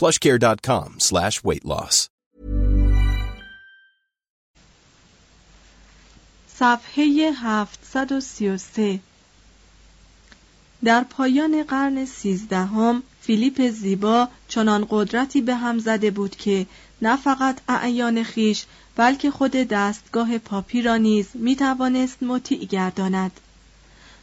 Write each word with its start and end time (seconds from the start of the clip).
plushcare.com 0.00 0.88
slash 1.00 1.44
weight 1.44 1.64
loss. 1.64 2.08
صفحه 6.58 7.32
733 7.32 9.00
در 10.84 11.04
پایان 11.04 11.62
قرن 11.62 12.04
سیزدهم 12.04 13.02
فیلیپ 13.20 13.70
زیبا 13.70 14.28
چنان 14.48 14.86
قدرتی 14.90 15.40
به 15.40 15.54
هم 15.54 15.78
زده 15.78 16.10
بود 16.10 16.36
که 16.36 16.66
نه 17.02 17.16
فقط 17.16 17.60
اعیان 17.68 18.22
خیش 18.22 18.64
بلکه 18.96 19.30
خود 19.30 19.50
دستگاه 19.50 20.38
پاپی 20.38 20.82
را 20.82 20.96
نیز 20.96 21.26
می 21.34 21.56
توانست 21.56 22.22
مطیع 22.22 22.64
گرداند 22.64 23.40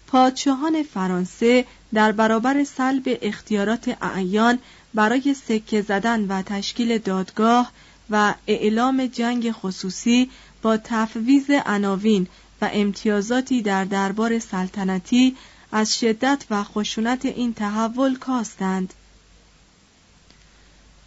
پادشاهان 0.07 0.83
فرانسه 0.83 1.65
در 1.93 2.11
برابر 2.11 2.63
سلب 2.63 3.17
اختیارات 3.21 3.97
اعیان 4.01 4.59
برای 4.93 5.33
سکه 5.47 5.81
زدن 5.81 6.27
و 6.27 6.41
تشکیل 6.41 6.97
دادگاه 6.97 7.71
و 8.09 8.33
اعلام 8.47 9.05
جنگ 9.05 9.51
خصوصی 9.51 10.29
با 10.61 10.77
تفویض 10.77 11.51
عناوین 11.65 12.27
و 12.61 12.69
امتیازاتی 12.73 13.61
در 13.61 13.85
دربار 13.85 14.39
سلطنتی 14.39 15.35
از 15.71 15.99
شدت 15.99 16.45
و 16.49 16.63
خشونت 16.63 17.25
این 17.25 17.53
تحول 17.53 18.15
کاستند. 18.15 18.93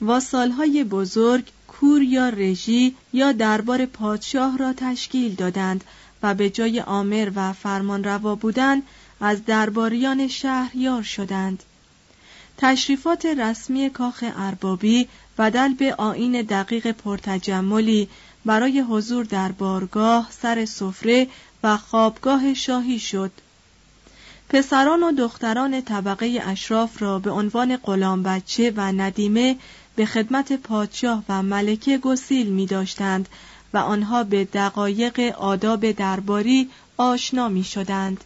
واسالهای 0.01 0.85
بزرگ 0.85 1.45
کور 1.69 2.03
یا 2.03 2.29
رژی 2.29 2.97
یا 3.13 3.33
دربار 3.33 3.87
پادشاه 3.87 4.59
را 4.59 4.73
تشکیل 4.73 5.35
دادند 5.35 5.85
و 6.23 6.35
به 6.35 6.51
جای 6.51 6.81
آمر 6.81 7.31
و 7.35 7.53
فرمانروا 7.53 8.35
بودن 8.35 8.83
از 9.21 9.45
درباریان 9.45 10.29
شهریار 10.29 11.03
شدند. 11.03 11.63
تشریفات 12.59 13.27
رسمی 13.27 13.91
کاخ 13.91 14.25
اربابی 14.37 15.09
بدل 15.39 15.75
به 15.75 15.95
آین 15.95 16.43
دقیق 16.43 16.91
پرتجملی 16.91 18.09
برای 18.45 18.81
حضور 18.81 19.25
در 19.25 19.53
بارگاه 19.53 20.29
سر 20.31 20.65
سفره 20.65 21.27
و 21.63 21.77
خوابگاه 21.77 22.55
شاهی 22.55 22.99
شد 22.99 23.31
پسران 24.49 25.03
و 25.03 25.13
دختران 25.13 25.81
طبقه 25.81 26.41
اشراف 26.45 27.03
را 27.03 27.19
به 27.19 27.31
عنوان 27.31 27.77
غلام 27.77 28.23
بچه 28.23 28.73
و 28.77 28.81
ندیمه 28.81 29.57
به 29.97 30.07
خدمت 30.07 30.53
پادشاه 30.53 31.23
و 31.29 31.43
ملکه 31.43 31.99
گسیل 31.99 32.47
می 32.47 32.67
داشتند 32.67 33.29
و 33.75 33.79
آنها 33.79 34.25
به 34.25 34.45
دقایق 34.45 35.21
آداب 35.39 35.91
درباری 35.91 36.71
آشنا 36.97 37.49
می 37.49 37.65
شدند. 37.65 38.25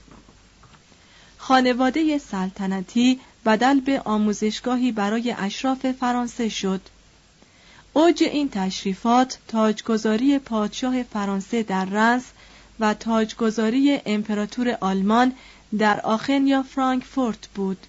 خانواده 1.38 2.18
سلطنتی 2.18 3.20
بدل 3.44 3.80
به 3.80 4.00
آموزشگاهی 4.00 4.92
برای 4.92 5.34
اشراف 5.38 5.92
فرانسه 5.92 6.48
شد. 6.48 6.80
اوج 7.92 8.22
این 8.22 8.48
تشریفات 8.48 9.38
تاجگذاری 9.48 10.38
پادشاه 10.38 11.02
فرانسه 11.02 11.62
در 11.62 11.84
رنس 11.84 12.24
و 12.80 12.94
تاجگذاری 12.94 14.00
امپراتور 14.06 14.78
آلمان 14.80 15.32
در 15.78 16.00
آخن 16.00 16.46
یا 16.46 16.62
فرانکفورت 16.62 17.48
بود. 17.54 17.86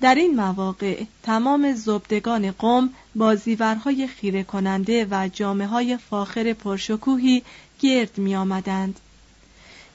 در 0.00 0.14
این 0.14 0.36
مواقع 0.36 1.04
تمام 1.22 1.74
زبدگان 1.74 2.50
قوم 2.50 2.90
با 3.14 3.34
زیورهای 3.34 4.06
خیره 4.06 4.42
کننده 4.42 5.06
و 5.10 5.28
جامعه 5.32 5.66
های 5.66 5.96
فاخر 5.96 6.52
پرشکوهی 6.52 7.42
گرد 7.80 8.18
می 8.18 8.36
آمدند. 8.36 9.00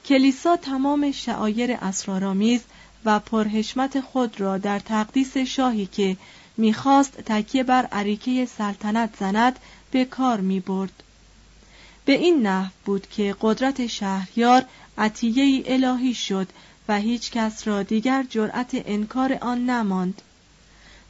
کلیسا 0.04 0.56
تمام 0.56 1.12
شعایر 1.12 1.72
اسرارآمیز 1.72 2.60
و 3.08 3.18
پرهشمت 3.18 4.00
خود 4.00 4.40
را 4.40 4.58
در 4.58 4.78
تقدیس 4.78 5.36
شاهی 5.36 5.86
که 5.86 6.16
می‌خواست 6.56 7.12
تکیه 7.12 7.62
بر 7.62 7.86
عریکه 7.86 8.46
سلطنت 8.46 9.16
زند 9.20 9.58
به 9.90 10.04
کار 10.04 10.40
می 10.40 10.60
برد. 10.60 11.02
به 12.04 12.12
این 12.12 12.46
نحو 12.46 12.70
بود 12.84 13.06
که 13.10 13.36
قدرت 13.40 13.86
شهریار 13.86 14.64
عطیه 14.98 15.62
الهی 15.66 16.14
شد 16.14 16.48
و 16.88 16.98
هیچ 16.98 17.30
کس 17.30 17.68
را 17.68 17.82
دیگر 17.82 18.24
جرأت 18.30 18.70
انکار 18.72 19.38
آن 19.40 19.70
نماند 19.70 20.22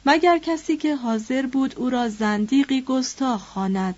مگر 0.05 0.37
کسی 0.37 0.77
که 0.77 0.95
حاضر 0.95 1.45
بود 1.45 1.75
او 1.77 1.89
را 1.89 2.09
زندیقی 2.09 2.81
گستاخ 2.81 3.41
خواند 3.41 3.95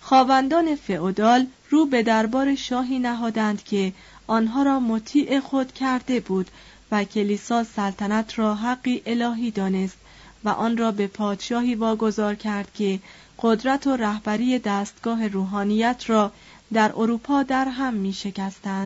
خاوندان 0.00 0.76
فئودال 0.76 1.46
رو 1.70 1.86
به 1.86 2.02
دربار 2.02 2.54
شاهی 2.54 2.98
نهادند 2.98 3.64
که 3.64 3.92
آنها 4.26 4.62
را 4.62 4.80
مطیع 4.80 5.40
خود 5.40 5.72
کرده 5.72 6.20
بود 6.20 6.50
و 6.91 7.03
کلیسا 7.03 7.63
سلطنت 7.63 8.39
را 8.39 8.55
حقی 8.55 9.01
الهی 9.05 9.51
دانست 9.51 9.97
و 10.43 10.49
آن 10.49 10.77
را 10.77 10.91
به 10.91 11.07
پادشاهی 11.07 11.75
واگذار 11.75 12.35
کرد 12.35 12.73
که 12.73 12.99
قدرت 13.39 13.87
و 13.87 13.95
رهبری 13.95 14.59
دستگاه 14.59 15.27
روحانیت 15.27 16.03
را 16.07 16.31
در 16.73 16.91
اروپا 16.95 17.43
در 17.43 17.65
هم 17.65 17.93
می 17.93 18.13
شکستند. 18.13 18.85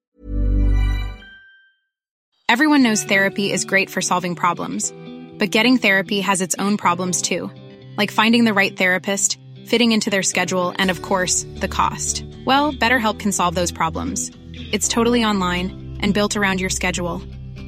Everyone 2.47 2.83
knows 2.83 3.03
therapy 3.03 3.51
is 3.51 3.65
great 3.65 3.89
for 3.89 4.01
solving 4.01 4.35
problems, 4.35 4.93
but 5.39 5.49
getting 5.49 5.77
therapy 5.77 6.21
has 6.21 6.41
its 6.41 6.55
own 6.59 6.77
problems 6.77 7.21
too, 7.21 7.49
like 7.97 8.11
finding 8.11 8.43
the 8.45 8.53
right 8.53 8.77
therapist, 8.77 9.39
fitting 9.65 9.91
into 9.91 10.09
their 10.09 10.23
schedule, 10.23 10.73
and 10.79 10.89
of 10.91 11.01
course, 11.01 11.43
the 11.63 11.67
cost. 11.67 12.23
Well, 12.45 12.71
BetterHelp 12.71 13.17
can 13.19 13.31
solve 13.31 13.55
those 13.55 13.71
problems. 13.71 14.31
It's 14.75 14.87
totally 14.87 15.25
online 15.25 15.97
and 16.01 16.13
built 16.13 16.37
around 16.37 16.59
your 16.59 16.69
schedule. 16.69 17.21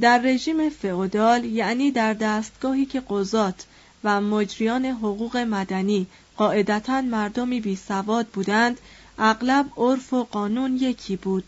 در 0.00 0.18
رژیم 0.18 0.70
فئودال 0.70 1.44
یعنی 1.44 1.90
در 1.90 2.14
دستگاهی 2.14 2.86
که 2.86 3.02
قضات 3.08 3.64
و 4.04 4.20
مجریان 4.20 4.86
حقوق 4.86 5.36
مدنی 5.36 6.06
قاعدتا 6.36 7.00
مردمی 7.00 7.60
بی 7.60 7.76
سواد 7.76 8.26
بودند 8.26 8.80
اغلب 9.18 9.66
عرف 9.76 10.12
و 10.12 10.24
قانون 10.24 10.76
یکی 10.76 11.16
بود. 11.16 11.44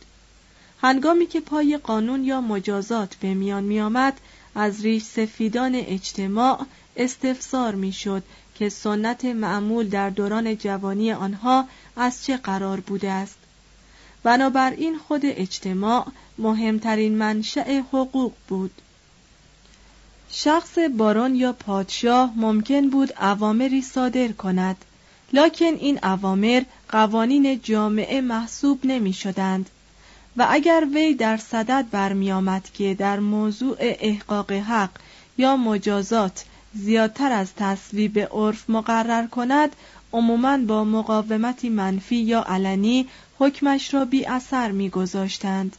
هنگامی 0.82 1.26
که 1.26 1.40
پای 1.40 1.78
قانون 1.82 2.24
یا 2.24 2.40
مجازات 2.40 3.14
به 3.14 3.34
میان 3.34 3.64
می 3.64 3.80
آمد 3.80 4.20
از 4.54 4.84
ریش 4.84 5.02
سفیدان 5.02 5.74
اجتماع 5.74 6.66
استفسار 6.96 7.74
می 7.74 7.92
شد 7.92 8.22
که 8.54 8.68
سنت 8.68 9.24
معمول 9.24 9.88
در 9.88 10.10
دوران 10.10 10.56
جوانی 10.56 11.12
آنها 11.12 11.68
از 11.96 12.24
چه 12.24 12.36
قرار 12.36 12.80
بوده 12.80 13.10
است. 13.10 13.36
بنابراین 14.22 14.98
خود 14.98 15.20
اجتماع 15.24 16.06
مهمترین 16.38 17.18
منشأ 17.18 17.80
حقوق 17.92 18.32
بود 18.48 18.70
شخص 20.30 20.78
باران 20.78 21.34
یا 21.34 21.52
پادشاه 21.52 22.32
ممکن 22.36 22.90
بود 22.90 23.12
اوامری 23.20 23.82
صادر 23.82 24.28
کند 24.28 24.76
لکن 25.32 25.64
این 25.64 25.98
اوامر 26.02 26.62
قوانین 26.88 27.60
جامعه 27.62 28.20
محسوب 28.20 28.80
نمی 28.84 29.12
شدند 29.12 29.70
و 30.36 30.46
اگر 30.50 30.86
وی 30.94 31.14
در 31.14 31.36
صدد 31.36 31.86
برمی 31.90 32.32
آمد 32.32 32.68
که 32.74 32.94
در 32.94 33.20
موضوع 33.20 33.76
احقاق 33.80 34.52
حق 34.52 34.90
یا 35.38 35.56
مجازات 35.56 36.44
زیادتر 36.74 37.32
از 37.32 37.54
تصویب 37.56 38.18
عرف 38.18 38.70
مقرر 38.70 39.26
کند 39.26 39.76
عموما 40.12 40.58
با 40.58 40.84
مقاومتی 40.84 41.68
منفی 41.68 42.16
یا 42.16 42.42
علنی 42.42 43.08
حکمش 43.38 43.94
را 43.94 44.04
بی 44.04 44.26
اثر 44.26 44.70
می 44.70 44.90
گذاشتند. 44.90 45.76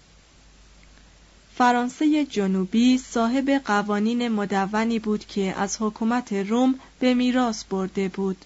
فرانسه 1.58 2.26
جنوبی 2.26 2.98
صاحب 2.98 3.50
قوانین 3.50 4.28
مدونی 4.28 5.00
بود 5.00 5.26
که 5.26 5.56
از 5.58 5.78
حکومت 5.80 6.34
روم 6.34 6.76
به 7.00 7.14
میراث 7.14 7.64
برده 7.64 8.08
بود. 8.08 8.38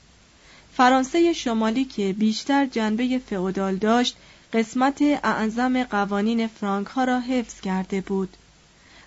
فرانسه 0.74 1.34
شمالی 1.34 1.86
که 1.86 2.14
بیشتر 2.14 2.66
جنبه 2.66 3.22
فئودال 3.30 3.76
داشت 3.76 4.18
قسمت 4.54 5.02
اعظم 5.24 5.84
قوانین 5.84 6.48
فرانک 6.48 6.88
ها 6.88 7.04
را 7.04 7.20
حفظ 7.20 7.62
کرده 7.62 8.02
بود 8.02 8.38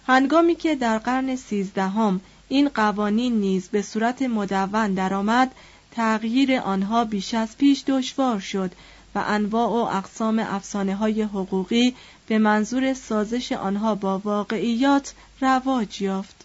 هنگامی 0.06 0.54
که 0.54 0.74
در 0.74 0.98
قرن 0.98 1.36
سیزدهم 1.36 2.20
این 2.48 2.68
قوانین 2.68 3.40
نیز 3.40 3.68
به 3.68 3.82
صورت 3.82 4.22
مدون 4.22 4.94
درآمد 4.94 5.52
تغییر 5.90 6.56
آنها 6.56 7.04
بیش 7.04 7.34
از 7.34 7.56
پیش 7.56 7.84
دشوار 7.86 8.40
شد 8.40 8.72
و 9.14 9.24
انواع 9.26 9.68
و 9.68 9.96
اقسام 9.96 10.38
افسانه 10.38 10.94
های 10.94 11.22
حقوقی 11.22 11.94
به 12.32 12.38
منظور 12.38 12.94
سازش 12.94 13.52
آنها 13.52 13.94
با 13.94 14.18
واقعیات 14.18 15.14
رواج 15.40 16.02
یافت. 16.02 16.44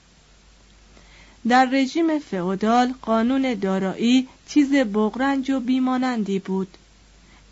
در 1.48 1.66
رژیم 1.66 2.20
فئودال 2.20 2.94
قانون 3.02 3.54
دارایی 3.54 4.28
چیز 4.48 4.74
بغرنج 4.74 5.52
و 5.52 5.60
بیمانندی 5.60 6.40
بود. 6.40 6.68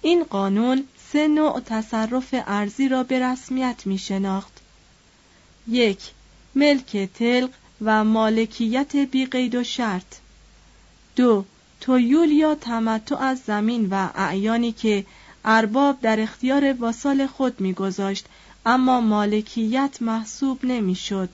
این 0.02 0.24
قانون 0.24 0.84
سه 1.12 1.28
نوع 1.28 1.60
تصرف 1.60 2.28
ارزی 2.32 2.88
را 2.88 3.04
به 3.04 3.20
رسمیت 3.20 3.82
می 3.86 3.98
شناخت 3.98 4.62
یک 5.68 6.00
ملک 6.56 7.10
تلق 7.14 7.50
و 7.82 8.04
مالکیت 8.04 8.96
بی 8.96 9.26
قید 9.26 9.56
و 9.56 9.64
شرط. 9.64 10.16
دو 11.16 11.46
تویول 11.82 12.32
یا 12.32 12.56
تمتع 12.56 13.18
از 13.18 13.40
زمین 13.40 13.88
و 13.92 14.10
اعیانی 14.16 14.72
که 14.72 15.06
ارباب 15.46 16.02
در 16.02 16.20
اختیار 16.20 16.74
واسال 16.74 17.28
خود 17.28 17.62
میگذاشت 17.62 18.26
اما 18.66 19.02
مالکیت 19.02 19.98
محسوب 20.02 20.66
نمی‌شد. 20.66 21.30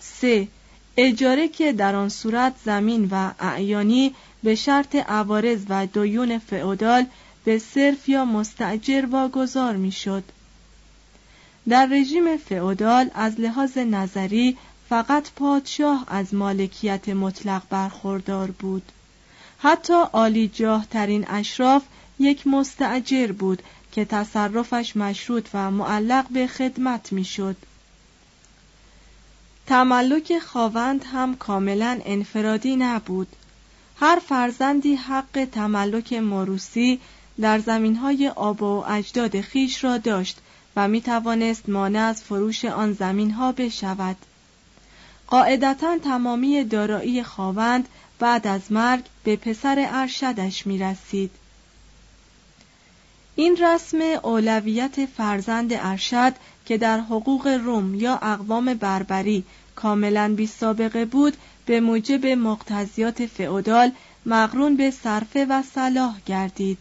سه 0.00 0.48
اجاره 0.96 1.48
که 1.48 1.72
در 1.72 1.94
آن 1.94 2.08
صورت 2.08 2.54
زمین 2.64 3.08
و 3.10 3.30
اعیانی 3.40 4.14
به 4.42 4.54
شرط 4.54 4.96
عوارض 4.96 5.60
و 5.68 5.86
دویون 5.86 6.38
فئودال 6.38 7.06
به 7.44 7.58
صرف 7.58 8.08
یا 8.08 8.24
مستجر 8.24 9.06
واگذار 9.10 9.76
می‌شد. 9.76 10.24
در 11.68 11.86
رژیم 11.86 12.36
فئودال 12.36 13.10
از 13.14 13.40
لحاظ 13.40 13.78
نظری 13.78 14.56
فقط 14.88 15.30
پادشاه 15.36 16.04
از 16.08 16.34
مالکیت 16.34 17.08
مطلق 17.08 17.62
برخوردار 17.70 18.50
بود 18.50 18.82
حتی 19.58 19.94
عالی 20.12 20.48
جاه 20.48 20.86
ترین 20.90 21.24
اشراف 21.28 21.82
یک 22.20 22.46
مستعجر 22.46 23.32
بود 23.32 23.62
که 23.92 24.04
تصرفش 24.04 24.96
مشروط 24.96 25.48
و 25.54 25.70
معلق 25.70 26.28
به 26.28 26.46
خدمت 26.46 27.12
می‌شد. 27.12 27.56
تملک 29.66 30.38
خواوند 30.38 31.04
هم 31.12 31.36
کاملا 31.36 32.00
انفرادی 32.04 32.76
نبود 32.76 33.28
هر 34.00 34.18
فرزندی 34.28 34.94
حق 34.94 35.48
تملک 35.52 36.12
موروسی 36.12 37.00
در 37.40 37.58
زمین 37.58 37.96
های 37.96 38.28
آب 38.28 38.62
و 38.62 38.84
اجداد 38.88 39.40
خیش 39.40 39.84
را 39.84 39.98
داشت 39.98 40.38
و 40.76 40.88
می 40.88 41.00
توانست 41.00 41.68
مانع 41.68 42.00
از 42.00 42.22
فروش 42.22 42.64
آن 42.64 42.92
زمین 42.92 43.30
ها 43.30 43.52
بشود. 43.52 44.16
قاعدتا 45.26 45.98
تمامی 45.98 46.64
دارایی 46.64 47.22
خواوند 47.22 47.88
بعد 48.18 48.46
از 48.46 48.72
مرگ 48.72 49.04
به 49.24 49.36
پسر 49.36 49.88
ارشدش 49.90 50.66
می 50.66 50.78
رسید. 50.78 51.30
این 53.40 53.56
رسم 53.56 53.98
اولویت 54.22 55.06
فرزند 55.06 55.72
ارشد 55.72 56.32
که 56.66 56.78
در 56.78 57.00
حقوق 57.00 57.46
روم 57.46 57.94
یا 57.94 58.16
اقوام 58.16 58.74
بربری 58.74 59.44
کاملا 59.76 60.34
بی 60.36 60.46
سابقه 60.46 61.04
بود 61.04 61.36
به 61.66 61.80
موجب 61.80 62.26
مقتضیات 62.26 63.26
فئودال 63.26 63.92
مقرون 64.26 64.76
به 64.76 64.90
صرفه 64.90 65.46
و 65.48 65.62
صلاح 65.62 66.20
گردید 66.26 66.78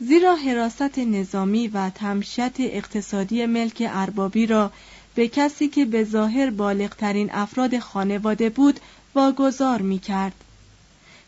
زیرا 0.00 0.34
حراست 0.34 0.98
نظامی 0.98 1.68
و 1.68 1.90
تمشیت 1.90 2.54
اقتصادی 2.58 3.46
ملک 3.46 3.82
اربابی 3.90 4.46
را 4.46 4.70
به 5.14 5.28
کسی 5.28 5.68
که 5.68 5.84
به 5.84 6.04
ظاهر 6.04 6.50
بالغترین 6.50 7.30
افراد 7.32 7.78
خانواده 7.78 8.50
بود 8.50 8.80
واگذار 9.14 9.82
می 9.82 9.98
کرد. 9.98 10.34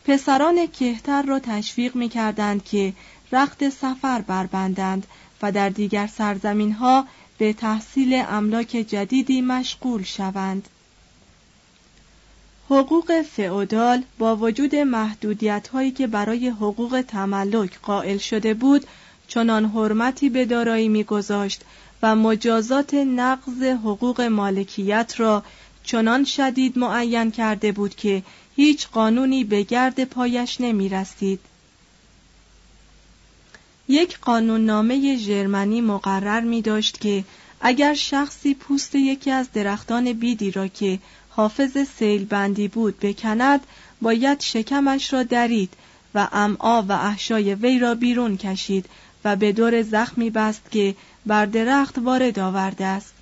پسران 0.06 0.66
کهتر 0.66 1.22
را 1.22 1.38
تشویق 1.38 1.96
می 1.96 2.08
کردند 2.08 2.64
که 2.64 2.92
رخت 3.32 3.68
سفر 3.68 4.20
بربندند 4.20 5.06
و 5.42 5.52
در 5.52 5.68
دیگر 5.68 6.06
سرزمین 6.06 6.72
ها 6.72 7.06
به 7.38 7.52
تحصیل 7.52 8.22
املاک 8.28 8.68
جدیدی 8.68 9.40
مشغول 9.40 10.02
شوند. 10.02 10.68
حقوق 12.70 13.22
فئودال 13.22 14.02
با 14.18 14.36
وجود 14.36 14.76
محدودیت 14.76 15.68
هایی 15.68 15.90
که 15.90 16.06
برای 16.06 16.48
حقوق 16.48 17.04
تملک 17.08 17.80
قائل 17.82 18.18
شده 18.18 18.54
بود 18.54 18.86
چنان 19.28 19.64
حرمتی 19.64 20.28
به 20.28 20.44
دارایی 20.44 20.88
میگذاشت 20.88 21.64
و 22.02 22.16
مجازات 22.16 22.94
نقض 22.94 23.62
حقوق 23.62 24.20
مالکیت 24.20 25.14
را 25.16 25.42
چنان 25.84 26.24
شدید 26.24 26.78
معین 26.78 27.30
کرده 27.30 27.72
بود 27.72 27.94
که 27.94 28.22
هیچ 28.56 28.88
قانونی 28.88 29.44
به 29.44 29.62
گرد 29.62 30.04
پایش 30.04 30.60
نمی 30.60 30.88
رسید. 30.88 31.40
یک 33.88 34.18
قانوننامه 34.18 35.16
ژرمنی 35.16 35.80
مقرر 35.80 36.40
می 36.40 36.62
داشت 36.62 37.00
که 37.00 37.24
اگر 37.60 37.94
شخصی 37.94 38.54
پوست 38.54 38.94
یکی 38.94 39.30
از 39.30 39.52
درختان 39.52 40.12
بیدی 40.12 40.50
را 40.50 40.68
که 40.68 40.98
حافظ 41.30 41.78
سیل 41.98 42.24
بندی 42.24 42.68
بود 42.68 43.00
بکند 43.00 43.60
باید 44.02 44.40
شکمش 44.40 45.12
را 45.12 45.22
درید 45.22 45.72
و 46.14 46.28
امعا 46.32 46.82
و 46.82 46.92
احشای 46.92 47.54
وی 47.54 47.78
را 47.78 47.94
بیرون 47.94 48.36
کشید 48.36 48.86
و 49.24 49.36
به 49.36 49.52
دور 49.52 49.82
زخمی 49.82 50.30
بست 50.30 50.70
که 50.70 50.94
بر 51.26 51.46
درخت 51.46 51.98
وارد 51.98 52.38
آورده 52.38 52.84
است. 52.84 53.14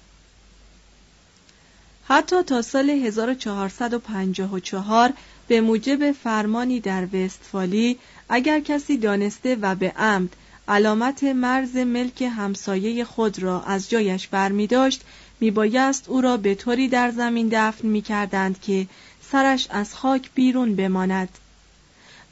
حتی 2.09 2.43
تا 2.43 2.63
سال 2.63 2.91
1454 2.91 5.13
به 5.49 5.61
موجب 5.61 6.13
فرمانی 6.13 6.81
در 6.81 7.07
وستفالی 7.13 7.99
اگر 8.29 8.61
کسی 8.61 8.97
دانسته 8.97 9.57
و 9.61 9.75
به 9.75 9.91
عمد 9.91 10.37
علامت 10.69 11.25
مرز 11.25 11.77
ملک 11.77 12.23
همسایه 12.23 13.05
خود 13.05 13.39
را 13.43 13.63
از 13.63 13.91
جایش 13.91 14.29
برمی 14.29 14.67
داشت 14.67 15.03
می 15.41 15.51
بایست 15.51 16.09
او 16.09 16.21
را 16.21 16.37
به 16.37 16.55
طوری 16.55 16.89
در 16.89 17.11
زمین 17.11 17.49
دفن 17.53 17.89
می 17.89 18.03
کردند 18.03 18.61
که 18.61 18.87
سرش 19.31 19.67
از 19.71 19.95
خاک 19.95 20.31
بیرون 20.35 20.77
بماند. 20.77 21.29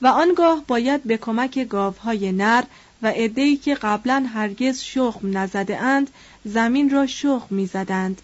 و 0.02 0.06
آنگاه 0.06 0.64
باید 0.68 1.04
به 1.04 1.16
کمک 1.16 1.58
گاوهای 1.58 2.32
نر 2.32 2.62
و 3.02 3.06
عدهای 3.06 3.56
که 3.56 3.74
قبلا 3.74 4.26
هرگز 4.34 4.80
شخم 4.80 5.38
نزده 5.38 5.78
اند 5.78 6.10
زمین 6.44 6.90
را 6.90 7.06
شخم 7.06 7.54
می‌زدند. 7.54 8.22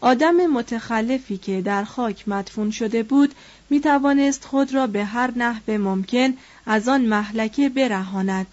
آدم 0.00 0.46
متخلفی 0.46 1.38
که 1.38 1.62
در 1.62 1.84
خاک 1.84 2.28
مدفون 2.28 2.70
شده 2.70 3.02
بود 3.02 3.34
می 3.70 3.80
توانست 3.80 4.44
خود 4.44 4.74
را 4.74 4.86
به 4.86 5.04
هر 5.04 5.30
نحو 5.36 5.78
ممکن 5.78 6.34
از 6.66 6.88
آن 6.88 7.00
محلکه 7.00 7.68
برهاند. 7.68 8.46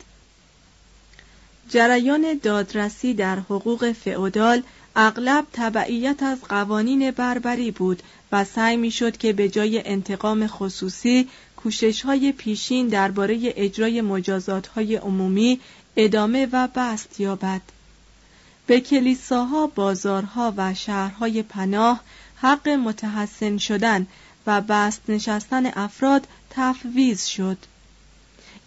جریان 1.72 2.40
دادرسی 2.44 3.14
در 3.14 3.40
حقوق 3.40 3.92
فئودال 3.92 4.64
اغلب 4.96 5.46
تبعیت 5.54 6.24
از 6.24 6.42
قوانین 6.42 7.12
بربری 7.12 7.72
بود 7.72 8.04
و 8.32 8.46
سعی 8.46 8.78
می‌شد 8.78 9.18
که 9.18 9.34
به 9.34 9.50
جای 9.50 9.88
انتقام 9.88 10.48
خصوصی 10.48 11.30
کوشش 11.58 12.02
های 12.02 12.32
پیشین 12.32 12.88
درباره 12.88 13.38
اجرای 13.42 14.02
مجازات 14.02 14.68
های 14.68 14.96
عمومی 14.96 15.60
ادامه 15.96 16.48
و 16.52 16.68
بست 16.76 17.20
یابد 17.20 17.62
به 18.68 18.80
کلیساها، 18.80 19.68
بازارها 19.68 20.54
و 20.58 20.74
شهرهای 20.74 21.44
پناه 21.44 22.02
حق 22.36 22.70
متحسن 22.70 23.58
شدن 23.58 24.08
و 24.48 24.62
بست 24.62 25.02
نشستن 25.10 25.66
افراد 25.66 26.28
تفویض 26.50 27.26
شد. 27.26 27.58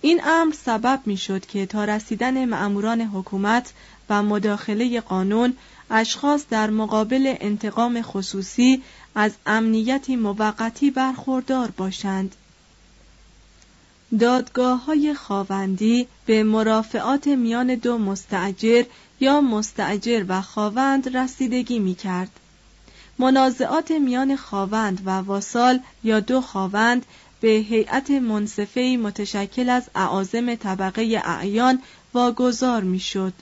این 0.05 0.21
امر 0.25 0.55
سبب 0.65 1.01
می 1.07 1.17
شد 1.17 1.47
که 1.47 1.67
تا 1.67 1.85
رسیدن 1.85 2.45
معموران 2.45 3.01
حکومت 3.01 3.73
و 4.11 4.23
مداخله 4.23 5.01
قانون 5.01 5.57
اشخاص 5.91 6.45
در 6.51 6.71
مقابل 6.71 7.35
انتقام 7.41 8.03
خصوصی 8.03 8.83
از 9.15 9.33
امنیتی 9.47 10.17
موقتی 10.17 10.91
برخوردار 10.91 11.71
باشند. 11.71 12.35
دادگاه 14.19 14.85
های 14.85 15.15
خواوندی 15.15 16.07
به 16.27 16.43
مرافعات 16.43 17.27
میان 17.27 17.75
دو 17.75 17.99
مستعجر 17.99 18.85
یا 19.21 19.41
مستعجر 19.41 20.25
و 20.29 20.43
خواوند 20.43 21.17
رسیدگی 21.17 21.79
می 21.79 21.95
کرد. 21.95 22.31
منازعات 23.19 23.91
میان 23.91 24.37
خواوند 24.37 25.03
و 25.07 25.11
واسال 25.11 25.79
یا 26.05 26.21
دو 26.21 26.41
خواوند 26.41 27.07
به 27.45 27.51
هیئت 27.51 28.11
منصفه 28.11 28.99
متشکل 29.03 29.71
از 29.71 29.83
اعاظم 29.95 30.55
طبقه 30.55 31.23
اعیان 31.25 31.83
واگذار 32.15 32.83
می‌شد. 32.83 33.33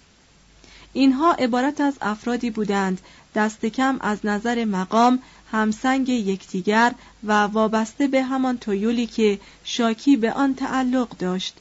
اینها 0.93 1.33
عبارت 1.33 1.81
از 1.81 1.95
افرادی 2.01 2.51
بودند 2.51 3.01
دست 3.35 3.67
کم 3.67 3.99
از 4.01 4.19
نظر 4.25 4.65
مقام 4.65 5.19
همسنگ 5.53 6.09
یکدیگر 6.09 6.93
و 7.25 7.33
وابسته 7.33 8.07
به 8.09 8.23
همان 8.23 8.59
تویولی 8.59 9.07
که 9.07 9.41
شاکی 9.65 10.17
به 10.17 10.33
آن 10.33 10.55
تعلق 10.55 11.09
داشت 11.09 11.57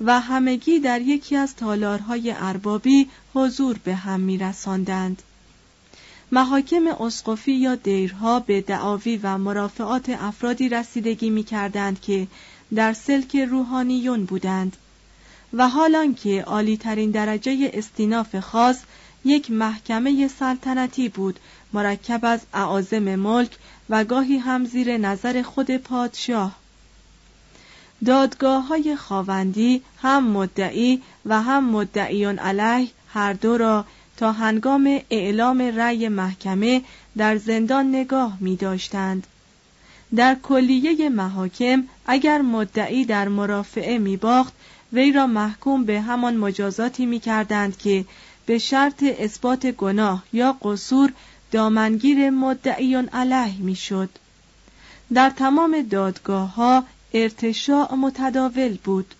و 0.00 0.20
همگی 0.20 0.78
در 0.78 1.00
یکی 1.00 1.36
از 1.36 1.56
تالارهای 1.56 2.34
اربابی 2.36 3.08
حضور 3.34 3.78
به 3.84 3.94
هم 3.94 4.20
میرساندند. 4.20 5.22
محاکم 6.34 6.86
اسقفی 7.00 7.52
یا 7.52 7.74
دیرها 7.74 8.40
به 8.40 8.60
دعاوی 8.60 9.20
و 9.22 9.38
مرافعات 9.38 10.08
افرادی 10.08 10.68
رسیدگی 10.68 11.30
می 11.30 11.42
کردند 11.42 12.00
که 12.00 12.26
در 12.74 12.92
سلک 12.92 13.36
روحانیون 13.36 14.24
بودند 14.24 14.76
و 15.52 15.68
حالان 15.68 16.14
که 16.14 16.42
عالی 16.42 16.76
ترین 16.76 17.10
درجه 17.10 17.70
استیناف 17.72 18.38
خاص 18.38 18.78
یک 19.24 19.50
محکمه 19.50 20.28
سلطنتی 20.28 21.08
بود 21.08 21.38
مرکب 21.72 22.24
از 22.24 22.40
اعاظم 22.54 23.14
ملک 23.14 23.50
و 23.90 24.04
گاهی 24.04 24.36
هم 24.36 24.64
زیر 24.64 24.96
نظر 24.96 25.42
خود 25.42 25.76
پادشاه. 25.76 26.56
دادگاه 28.04 28.66
های 28.66 28.96
خواوندی 28.96 29.82
هم 30.02 30.26
مدعی 30.30 31.02
و 31.26 31.42
هم 31.42 31.70
مدعیون 31.70 32.38
علیه 32.38 32.88
هر 33.08 33.32
دو 33.32 33.58
را 33.58 33.84
تا 34.16 34.32
هنگام 34.32 35.00
اعلام 35.10 35.62
رأی 35.62 36.08
محکمه 36.08 36.82
در 37.16 37.36
زندان 37.36 37.88
نگاه 37.88 38.36
می 38.40 38.56
داشتند. 38.56 39.26
در 40.16 40.34
کلیه 40.42 41.08
محاکم 41.08 41.84
اگر 42.06 42.42
مدعی 42.42 43.04
در 43.04 43.28
مرافعه 43.28 43.98
می 43.98 44.16
باخت 44.16 44.52
وی 44.92 45.12
را 45.12 45.26
محکوم 45.26 45.84
به 45.84 46.00
همان 46.00 46.36
مجازاتی 46.36 47.06
می 47.06 47.20
کردند 47.20 47.78
که 47.78 48.04
به 48.46 48.58
شرط 48.58 49.02
اثبات 49.02 49.66
گناه 49.66 50.22
یا 50.32 50.56
قصور 50.62 51.12
دامنگیر 51.50 52.30
مدعیون 52.30 53.08
علیه 53.08 53.58
می 53.58 53.76
شد. 53.76 54.10
در 55.14 55.30
تمام 55.30 55.82
دادگاه 55.82 56.54
ها 56.54 56.84
ارتشاع 57.14 57.94
متداول 57.94 58.78
بود. 58.84 59.14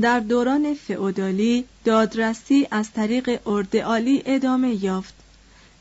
در 0.00 0.20
دوران 0.20 0.74
فئودالی 0.74 1.64
دادرسی 1.84 2.68
از 2.70 2.92
طریق 2.92 3.40
اردعالی 3.46 4.22
ادامه 4.26 4.84
یافت. 4.84 5.14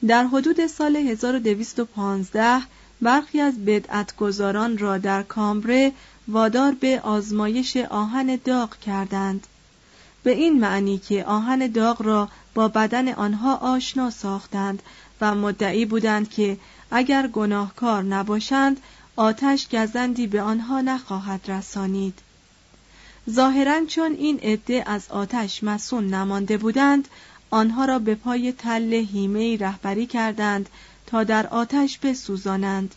در 0.08 0.24
حدود 0.24 0.68
سال 0.68 0.96
1215 0.96 2.62
برخی 3.02 3.42
از 3.42 3.66
بدعتگزاران 3.66 4.78
را 4.78 4.98
در 4.98 5.24
کامبره 5.24 5.92
وادار 6.28 6.72
به 6.80 7.00
آزمایش 7.04 7.78
آهن 7.78 8.40
داغ 8.46 8.80
کردند. 8.80 9.48
به 10.24 10.32
این 10.32 10.60
معنی 10.60 10.98
که 10.98 11.26
آهن 11.26 11.68
داغ 11.68 12.02
را 12.02 12.30
با 12.54 12.68
بدن 12.68 13.08
آنها 13.14 13.56
آشنا 13.56 14.10
ساختند 14.10 14.84
و 15.22 15.36
مدعی 15.36 15.86
بودند 15.86 16.30
که 16.30 16.58
اگر 16.92 17.28
گناهکار 17.28 18.04
نباشند 18.04 18.78
آتش 19.16 19.70
گزندی 19.70 20.28
به 20.28 20.42
آنها 20.42 20.82
نخواهد 20.82 21.42
رسانید. 21.48 22.20
ظاهرا 23.30 23.86
چون 23.86 24.14
این 24.14 24.40
عده 24.40 24.84
از 24.86 25.06
آتش 25.10 25.64
مسون 25.64 26.08
نمانده 26.08 26.58
بودند 26.58 27.08
آنها 27.50 27.86
را 27.86 28.00
به 28.00 28.16
پای 28.16 28.52
تل 28.52 28.94
هیمه 28.94 29.58
رهبری 29.58 30.06
کردند 30.06 30.70
تا 31.08 31.24
در 31.24 31.48
آتش 31.48 31.98
بسوزانند. 31.98 32.96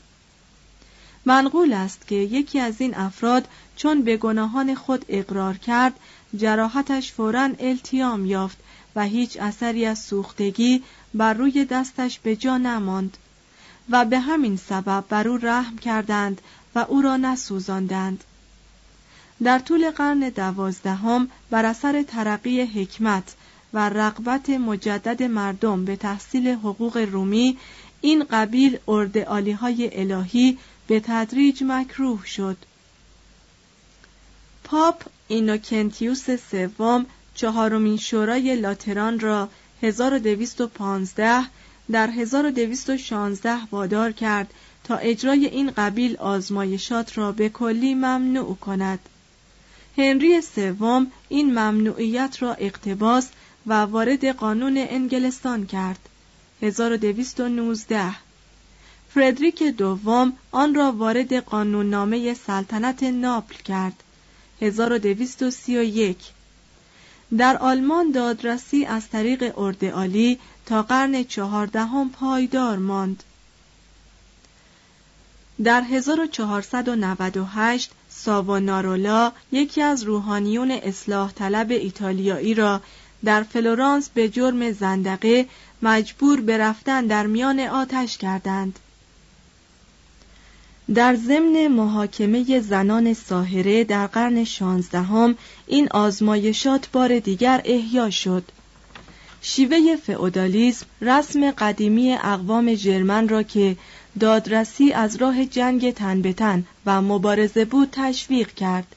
منقول 1.25 1.73
است 1.73 2.07
که 2.07 2.15
یکی 2.15 2.61
از 2.61 2.81
این 2.81 2.95
افراد 2.95 3.49
چون 3.77 4.03
به 4.03 4.17
گناهان 4.17 4.75
خود 4.75 5.05
اقرار 5.09 5.57
کرد 5.57 5.93
جراحتش 6.37 7.13
فورا 7.13 7.51
التیام 7.59 8.27
یافت 8.27 8.59
و 8.97 9.05
هیچ 9.05 9.37
اثری 9.41 9.87
از 9.87 9.99
سوختگی 9.99 10.83
بر 11.15 11.35
روی 11.35 11.65
دستش 11.65 12.19
به 12.19 12.37
جا 12.37 12.59
نماند 12.59 13.17
و 13.91 14.05
به 14.05 14.19
همین 14.21 14.57
سبب 14.57 15.05
بر 15.09 15.29
او 15.29 15.37
رحم 15.37 15.79
کردند 15.79 16.41
و 16.75 16.79
او 16.79 17.03
را 17.03 17.17
نسوزاندند. 17.17 18.25
در 19.43 19.59
طول 19.59 19.91
قرن 19.91 20.29
دوازدهم 20.29 21.29
بر 21.51 21.65
اثر 21.65 22.03
ترقی 22.03 22.63
حکمت 22.63 23.35
و 23.75 23.89
رغبت 23.89 24.51
مجدد 24.51 25.23
مردم 25.23 25.85
به 25.85 25.97
تحصیل 25.97 26.49
حقوق 26.49 26.97
رومی 26.97 27.59
این 28.01 28.25
قبیل 28.31 28.79
ارد 28.89 29.17
های 29.17 30.01
الهی 30.01 30.59
به 30.87 31.01
تدریج 31.01 31.63
مکروه 31.67 32.27
شد. 32.27 32.57
پاپ 34.65 35.03
اینوکنتیوس 35.29 36.31
سوم 36.31 37.07
چهارمین 37.35 37.97
شورای 37.97 38.57
لاتران 38.57 39.21
را 39.21 39.49
1215 39.83 41.45
در 41.91 42.11
1216 42.11 43.59
وادار 43.71 44.13
کرد 44.13 44.55
تا 44.85 44.97
اجرای 44.97 45.47
این 45.47 45.71
قبیل 45.71 46.17
آزمایشات 46.17 47.19
را 47.19 47.33
به 47.33 47.49
کلی 47.49 47.95
ممنوع 47.95 48.57
کند. 48.57 48.99
هنری 49.99 50.41
سوم 50.41 51.13
این 51.29 51.51
ممنوعیت 51.51 52.37
را 52.41 52.55
اقتباس 52.55 53.29
و 53.67 53.75
وارد 53.75 54.27
قانون 54.27 54.77
انگلستان 54.79 55.67
کرد. 55.67 56.09
1219 56.63 58.15
فردریک 59.15 59.63
دوم 59.63 60.33
آن 60.51 60.75
را 60.75 60.93
وارد 60.93 61.35
قانون 61.35 61.91
نامه 61.91 62.35
سلطنت 62.35 63.03
ناپل 63.03 63.55
کرد. 63.55 64.03
1231 64.61 66.19
در 67.39 67.57
آلمان 67.57 68.11
دادرسی 68.11 68.85
از 68.85 69.09
طریق 69.09 69.59
اردعالی 69.59 70.39
تا 70.67 70.83
قرن 70.83 71.25
چهاردهم 71.25 72.11
پایدار 72.11 72.79
ماند. 72.79 73.23
در 75.65 75.81
1498 75.81 77.91
ساوانارولا 78.27 79.33
یکی 79.53 79.83
از 79.83 80.03
روحانیون 80.03 80.71
اصلاح 80.71 81.33
طلب 81.33 81.71
ایتالیایی 81.71 82.55
را 82.55 82.81
در 83.25 83.43
فلورانس 83.43 84.09
به 84.15 84.29
جرم 84.29 84.73
زندقه 84.73 85.47
مجبور 85.83 86.41
به 86.41 86.59
رفتن 86.59 87.07
در 87.07 87.27
میان 87.27 87.61
آتش 87.61 88.19
کردند. 88.19 88.79
در 90.95 91.15
ضمن 91.15 91.69
محاکمه 91.69 92.61
زنان 92.61 93.15
ساهره 93.15 93.85
در 93.85 94.07
قرن 94.07 94.45
شانزدهم 94.45 95.37
این 95.67 95.89
آزمایشات 95.91 96.89
بار 96.93 97.19
دیگر 97.19 97.63
احیا 97.65 98.11
شد. 98.11 98.45
شیوه 99.43 99.97
فئودالیسم 99.97 100.87
رسم 101.01 101.51
قدیمی 101.51 102.13
اقوام 102.13 102.75
جرمن 102.75 103.29
را 103.29 103.43
که 103.43 103.77
دادرسی 104.21 104.93
از 104.93 105.17
راه 105.17 105.45
جنگ 105.45 105.95
تن 105.95 106.23
به 106.23 106.33
تن 106.33 106.65
و 106.87 107.03
مبارزه 107.03 107.65
بود 107.65 107.89
تشویق 107.93 108.55
کرد 108.55 108.97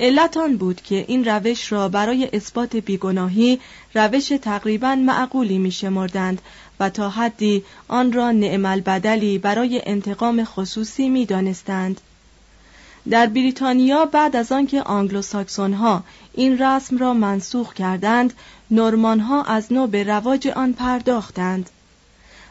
علت 0.00 0.36
آن 0.36 0.56
بود 0.56 0.80
که 0.80 1.04
این 1.08 1.24
روش 1.24 1.72
را 1.72 1.88
برای 1.88 2.28
اثبات 2.32 2.76
بیگناهی 2.76 3.60
روش 3.94 4.28
تقریبا 4.28 4.94
معقولی 4.94 5.58
می 5.58 5.70
شمردند 5.70 6.42
و 6.80 6.90
تا 6.90 7.08
حدی 7.10 7.64
آن 7.88 8.12
را 8.12 8.30
نعمل 8.30 8.80
بدلی 8.80 9.38
برای 9.38 9.82
انتقام 9.86 10.44
خصوصی 10.44 11.08
می 11.08 11.26
دانستند. 11.26 12.00
در 13.10 13.26
بریتانیا 13.26 14.04
بعد 14.04 14.36
از 14.36 14.52
آنکه 14.52 14.82
آنگلوساکسون 14.82 15.72
ها 15.72 16.04
این 16.34 16.58
رسم 16.58 16.98
را 16.98 17.14
منسوخ 17.14 17.74
کردند 17.74 18.32
نورمان 18.70 19.20
ها 19.20 19.42
از 19.42 19.72
نو 19.72 19.86
به 19.86 20.02
رواج 20.02 20.48
آن 20.48 20.72
پرداختند 20.72 21.70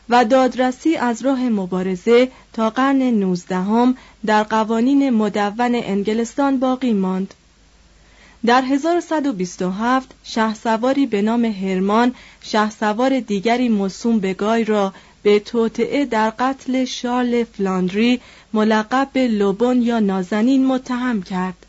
و 0.09 0.25
دادرسی 0.25 0.95
از 0.95 1.21
راه 1.21 1.49
مبارزه 1.49 2.31
تا 2.53 2.69
قرن 2.69 3.01
نوزدهم 3.01 3.97
در 4.25 4.43
قوانین 4.43 5.09
مدون 5.09 5.75
انگلستان 5.75 6.59
باقی 6.59 6.93
ماند. 6.93 7.33
در 8.45 8.61
1127 8.61 10.11
شهسواری 10.23 11.05
به 11.05 11.21
نام 11.21 11.45
هرمان 11.45 12.15
شهسوار 12.41 13.19
دیگری 13.19 13.69
مصوم 13.69 14.19
به 14.19 14.33
گای 14.33 14.63
را 14.63 14.93
به 15.23 15.39
توطعه 15.39 16.05
در 16.05 16.29
قتل 16.29 16.85
شارل 16.85 17.43
فلاندری 17.43 18.19
ملقب 18.53 19.09
به 19.13 19.27
لوبون 19.27 19.81
یا 19.81 19.99
نازنین 19.99 20.65
متهم 20.65 21.21
کرد. 21.21 21.65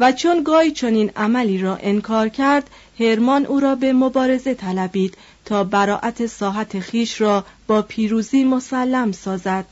و 0.00 0.12
چون 0.12 0.42
گای 0.42 0.70
چنین 0.70 1.10
عملی 1.16 1.58
را 1.58 1.76
انکار 1.76 2.28
کرد 2.28 2.70
هرمان 3.00 3.46
او 3.46 3.60
را 3.60 3.74
به 3.74 3.92
مبارزه 3.92 4.54
طلبید 4.54 5.16
تا 5.46 5.64
براعت 5.64 6.26
ساحت 6.26 6.80
خیش 6.80 7.20
را 7.20 7.44
با 7.66 7.82
پیروزی 7.82 8.44
مسلم 8.44 9.12
سازد. 9.12 9.64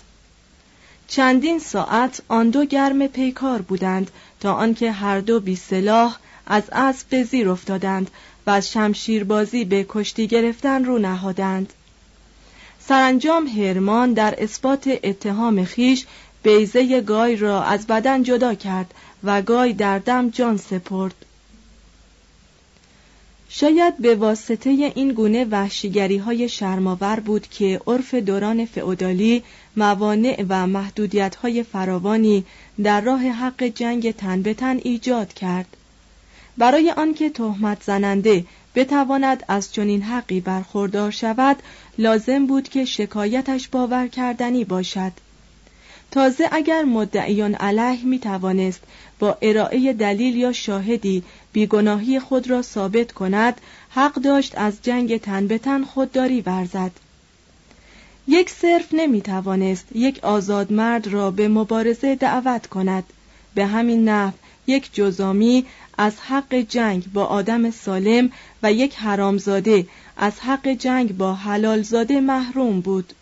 چندین 1.08 1.58
ساعت 1.58 2.22
آن 2.28 2.50
دو 2.50 2.64
گرم 2.64 3.06
پیکار 3.06 3.62
بودند 3.62 4.10
تا 4.40 4.54
آنکه 4.54 4.92
هر 4.92 5.20
دو 5.20 5.40
بی 5.40 5.56
سلاح 5.56 6.18
از 6.46 6.62
اسب 6.72 7.08
به 7.08 7.22
زیر 7.22 7.48
افتادند 7.48 8.10
و 8.46 8.50
از 8.50 8.70
شمشیربازی 8.72 9.64
به 9.64 9.86
کشتی 9.88 10.26
گرفتن 10.26 10.84
رو 10.84 10.98
نهادند. 10.98 11.72
سرانجام 12.80 13.46
هرمان 13.46 14.12
در 14.12 14.34
اثبات 14.38 14.98
اتهام 15.04 15.64
خیش 15.64 16.06
بیزه 16.42 17.00
گای 17.00 17.36
را 17.36 17.62
از 17.62 17.86
بدن 17.86 18.22
جدا 18.22 18.54
کرد 18.54 18.94
و 19.24 19.42
گای 19.42 19.72
در 19.72 19.98
دم 19.98 20.30
جان 20.30 20.56
سپرد. 20.56 21.23
شاید 23.56 23.96
به 23.96 24.14
واسطه 24.14 24.70
این 24.70 25.12
گونه 25.12 25.44
وحشیگری 25.44 26.16
های 26.16 26.48
شرماور 26.48 27.20
بود 27.20 27.46
که 27.48 27.80
عرف 27.86 28.14
دوران 28.14 28.64
فئودالی 28.64 29.42
موانع 29.76 30.44
و 30.48 30.66
محدودیت 30.66 31.36
های 31.36 31.62
فراوانی 31.62 32.44
در 32.82 33.00
راه 33.00 33.20
حق 33.20 33.62
جنگ 33.62 34.10
تن 34.10 34.42
به 34.42 34.54
تن 34.54 34.80
ایجاد 34.82 35.32
کرد. 35.32 35.76
برای 36.58 36.90
آنکه 36.90 37.30
تهمت 37.30 37.82
زننده 37.82 38.44
بتواند 38.74 39.44
از 39.48 39.72
چنین 39.72 40.02
حقی 40.02 40.40
برخوردار 40.40 41.10
شود 41.10 41.56
لازم 41.98 42.46
بود 42.46 42.68
که 42.68 42.84
شکایتش 42.84 43.68
باور 43.68 44.06
کردنی 44.06 44.64
باشد. 44.64 45.12
تازه 46.10 46.48
اگر 46.52 46.82
مدعیان 46.82 47.54
علیه 47.54 48.04
می 48.04 48.18
توانست 48.18 48.80
با 49.18 49.38
ارائه 49.42 49.92
دلیل 49.92 50.36
یا 50.36 50.52
شاهدی 50.52 51.22
بیگناهی 51.54 52.20
خود 52.20 52.50
را 52.50 52.62
ثابت 52.62 53.12
کند 53.12 53.60
حق 53.90 54.14
داشت 54.14 54.58
از 54.58 54.74
جنگ 54.82 55.16
تن 55.20 55.46
به 55.46 55.58
تن 55.58 55.84
خودداری 55.84 56.40
ورزد. 56.40 56.90
یک 58.28 58.50
صرف 58.50 58.86
نمی 58.92 59.20
توانست 59.20 59.86
یک 59.94 60.24
آزاد 60.24 60.72
مرد 60.72 61.06
را 61.06 61.30
به 61.30 61.48
مبارزه 61.48 62.14
دعوت 62.14 62.66
کند. 62.66 63.04
به 63.54 63.66
همین 63.66 64.08
نحو 64.08 64.32
یک 64.66 64.94
جزامی 64.94 65.66
از 65.98 66.20
حق 66.20 66.54
جنگ 66.54 67.04
با 67.12 67.24
آدم 67.24 67.70
سالم 67.70 68.30
و 68.62 68.72
یک 68.72 68.94
حرامزاده 68.96 69.86
از 70.16 70.40
حق 70.40 70.68
جنگ 70.68 71.16
با 71.16 71.34
حلالزاده 71.34 72.20
محروم 72.20 72.80
بود. 72.80 73.12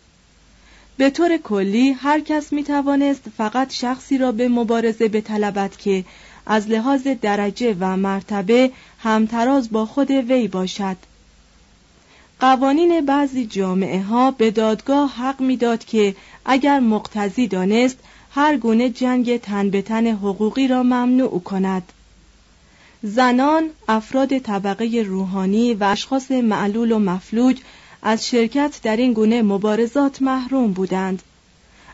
به 0.97 1.09
طور 1.09 1.37
کلی 1.37 1.91
هر 1.91 2.19
کس 2.19 2.53
می 2.53 2.63
توانست 2.63 3.23
فقط 3.37 3.73
شخصی 3.73 4.17
را 4.17 4.31
به 4.31 4.49
مبارزه 4.49 5.07
بطلبد 5.07 5.75
که 5.77 6.05
از 6.45 6.67
لحاظ 6.67 7.07
درجه 7.07 7.75
و 7.79 7.97
مرتبه 7.97 8.71
همتراز 8.99 9.71
با 9.71 9.85
خود 9.85 10.11
وی 10.11 10.47
باشد. 10.47 10.97
قوانین 12.39 13.05
بعضی 13.05 13.45
جامعه 13.45 14.01
ها 14.01 14.31
به 14.31 14.51
دادگاه 14.51 15.11
حق 15.11 15.41
می‌داد 15.41 15.85
که 15.85 16.15
اگر 16.45 16.79
مقتضی 16.79 17.47
دانست 17.47 17.97
هر 18.31 18.57
گونه 18.57 18.89
جنگ 18.89 19.37
تن 19.37 19.69
به 19.69 19.81
تن 19.81 20.07
حقوقی 20.07 20.67
را 20.67 20.83
ممنوع 20.83 21.39
کند. 21.39 21.83
زنان 23.03 23.69
افراد 23.87 24.37
طبقه 24.37 25.03
روحانی 25.07 25.73
و 25.73 25.83
اشخاص 25.83 26.31
معلول 26.31 26.91
و 26.91 26.99
مفلوج 26.99 27.57
از 28.01 28.27
شرکت 28.27 28.79
در 28.83 28.97
این 28.97 29.13
گونه 29.13 29.41
مبارزات 29.41 30.21
محروم 30.21 30.71
بودند. 30.73 31.23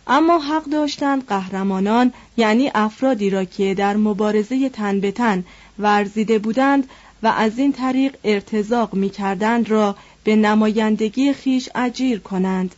اما 0.08 0.40
حق 0.40 0.64
داشتند 0.64 1.26
قهرمانان 1.28 2.14
یعنی 2.38 2.72
افرادی 2.76 3.30
را 3.30 3.44
که 3.44 3.74
در 3.74 3.98
مبارزه 3.98 4.70
تن 4.70 5.00
به 5.00 5.12
تن 5.12 5.44
ورزیده 5.80 6.40
بودند 6.40 6.90
و 7.24 7.28
از 7.28 7.60
این 7.60 7.74
طریق 7.74 8.16
ارتزاق 8.24 8.94
می 8.94 9.10
کردند 9.10 9.70
را 9.70 9.96
به 10.24 10.36
نمایندگی 10.36 11.34
خیش 11.34 11.70
اجیر 11.76 12.20
کنند. 12.20 12.76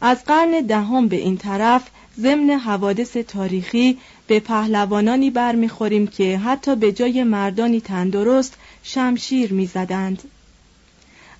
از 0.00 0.24
قرن 0.24 0.60
دهم 0.60 1.08
به 1.08 1.16
این 1.16 1.36
طرف 1.36 1.82
ضمن 2.20 2.50
حوادث 2.50 3.16
تاریخی 3.16 3.98
به 4.26 4.40
پهلوانانی 4.40 5.30
برمیخوریم 5.30 6.06
که 6.06 6.38
حتی 6.38 6.76
به 6.76 6.92
جای 6.92 7.24
مردانی 7.24 7.80
تندرست 7.80 8.54
شمشیر 8.82 9.52
می‌زدند. 9.52 10.22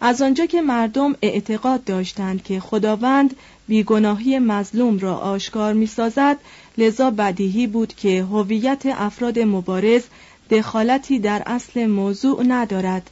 از 0.00 0.22
آنجا 0.22 0.46
که 0.46 0.62
مردم 0.62 1.16
اعتقاد 1.22 1.84
داشتند 1.84 2.42
که 2.42 2.60
خداوند 2.60 3.36
بیگناهی 3.68 4.38
مظلوم 4.38 4.98
را 4.98 5.16
آشکار 5.16 5.72
می‌سازد 5.72 6.36
لذا 6.78 7.10
بدیهی 7.10 7.66
بود 7.66 7.94
که 7.94 8.22
هویت 8.22 8.82
افراد 8.86 9.38
مبارز 9.38 10.02
دخالتی 10.50 11.18
در 11.18 11.42
اصل 11.46 11.86
موضوع 11.86 12.42
ندارد 12.42 13.10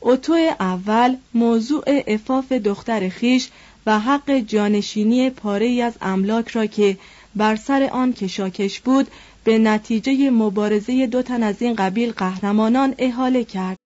اوتو 0.00 0.32
اول 0.60 1.16
موضوع 1.34 1.84
افاف 2.06 2.52
دختر 2.52 3.08
خیش 3.08 3.48
و 3.86 3.98
حق 4.00 4.38
جانشینی 4.38 5.30
پاره 5.30 5.82
از 5.82 5.92
املاک 6.00 6.48
را 6.48 6.66
که 6.66 6.98
بر 7.36 7.56
سر 7.56 7.88
آن 7.92 8.12
کشاکش 8.12 8.80
بود 8.80 9.06
به 9.44 9.58
نتیجه 9.58 10.30
مبارزه 10.30 11.06
دو 11.06 11.22
تن 11.22 11.42
از 11.42 11.62
این 11.62 11.74
قبیل 11.74 12.12
قهرمانان 12.12 12.94
احاله 12.98 13.44
کرد. 13.44 13.85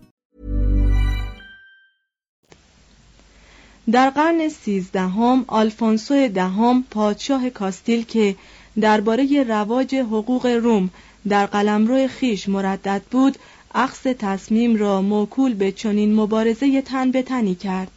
در 3.91 4.09
قرن 4.09 4.49
سیزدهم 4.49 5.45
آلفونسو 5.47 6.27
دهم 6.27 6.83
پادشاه 6.91 7.49
کاستیل 7.49 8.03
که 8.03 8.35
درباره 8.81 9.43
رواج 9.43 9.95
حقوق 9.95 10.45
روم 10.45 10.89
در 11.27 11.45
قلمرو 11.45 12.07
خیش 12.07 12.49
مردد 12.49 13.01
بود 13.11 13.37
اخذ 13.75 14.01
تصمیم 14.19 14.75
را 14.75 15.01
موکول 15.01 15.53
به 15.53 15.71
چنین 15.71 16.15
مبارزه 16.15 16.81
تن 16.81 17.11
به 17.11 17.21
تنی 17.21 17.55
کرد. 17.55 17.91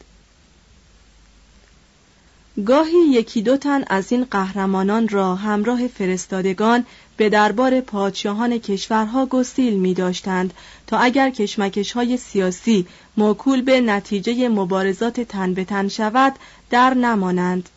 گاهی 2.67 2.99
یکی 3.11 3.43
دو 3.43 3.57
تن 3.57 3.85
از 3.87 4.13
این 4.13 4.25
قهرمانان 4.25 5.09
را 5.09 5.35
همراه 5.35 5.89
فرستادگان 5.89 6.87
به 7.17 7.29
دربار 7.29 7.81
پادشاهان 7.81 8.59
کشورها 8.59 9.27
گسیل 9.27 9.75
می 9.75 9.95
داشتند 9.95 10.55
تا 10.87 10.99
اگر 10.99 11.31
کشمکش 11.31 11.93
های 11.93 12.17
سیاسی 12.17 12.87
موکول 13.17 13.63
به 13.63 13.81
نتیجه 13.81 14.49
مبارزات 14.49 15.21
تن 15.21 15.55
به 15.55 15.65
تن 15.65 15.89
شود 15.89 16.35
در 16.71 16.95
نمانند 16.95 17.69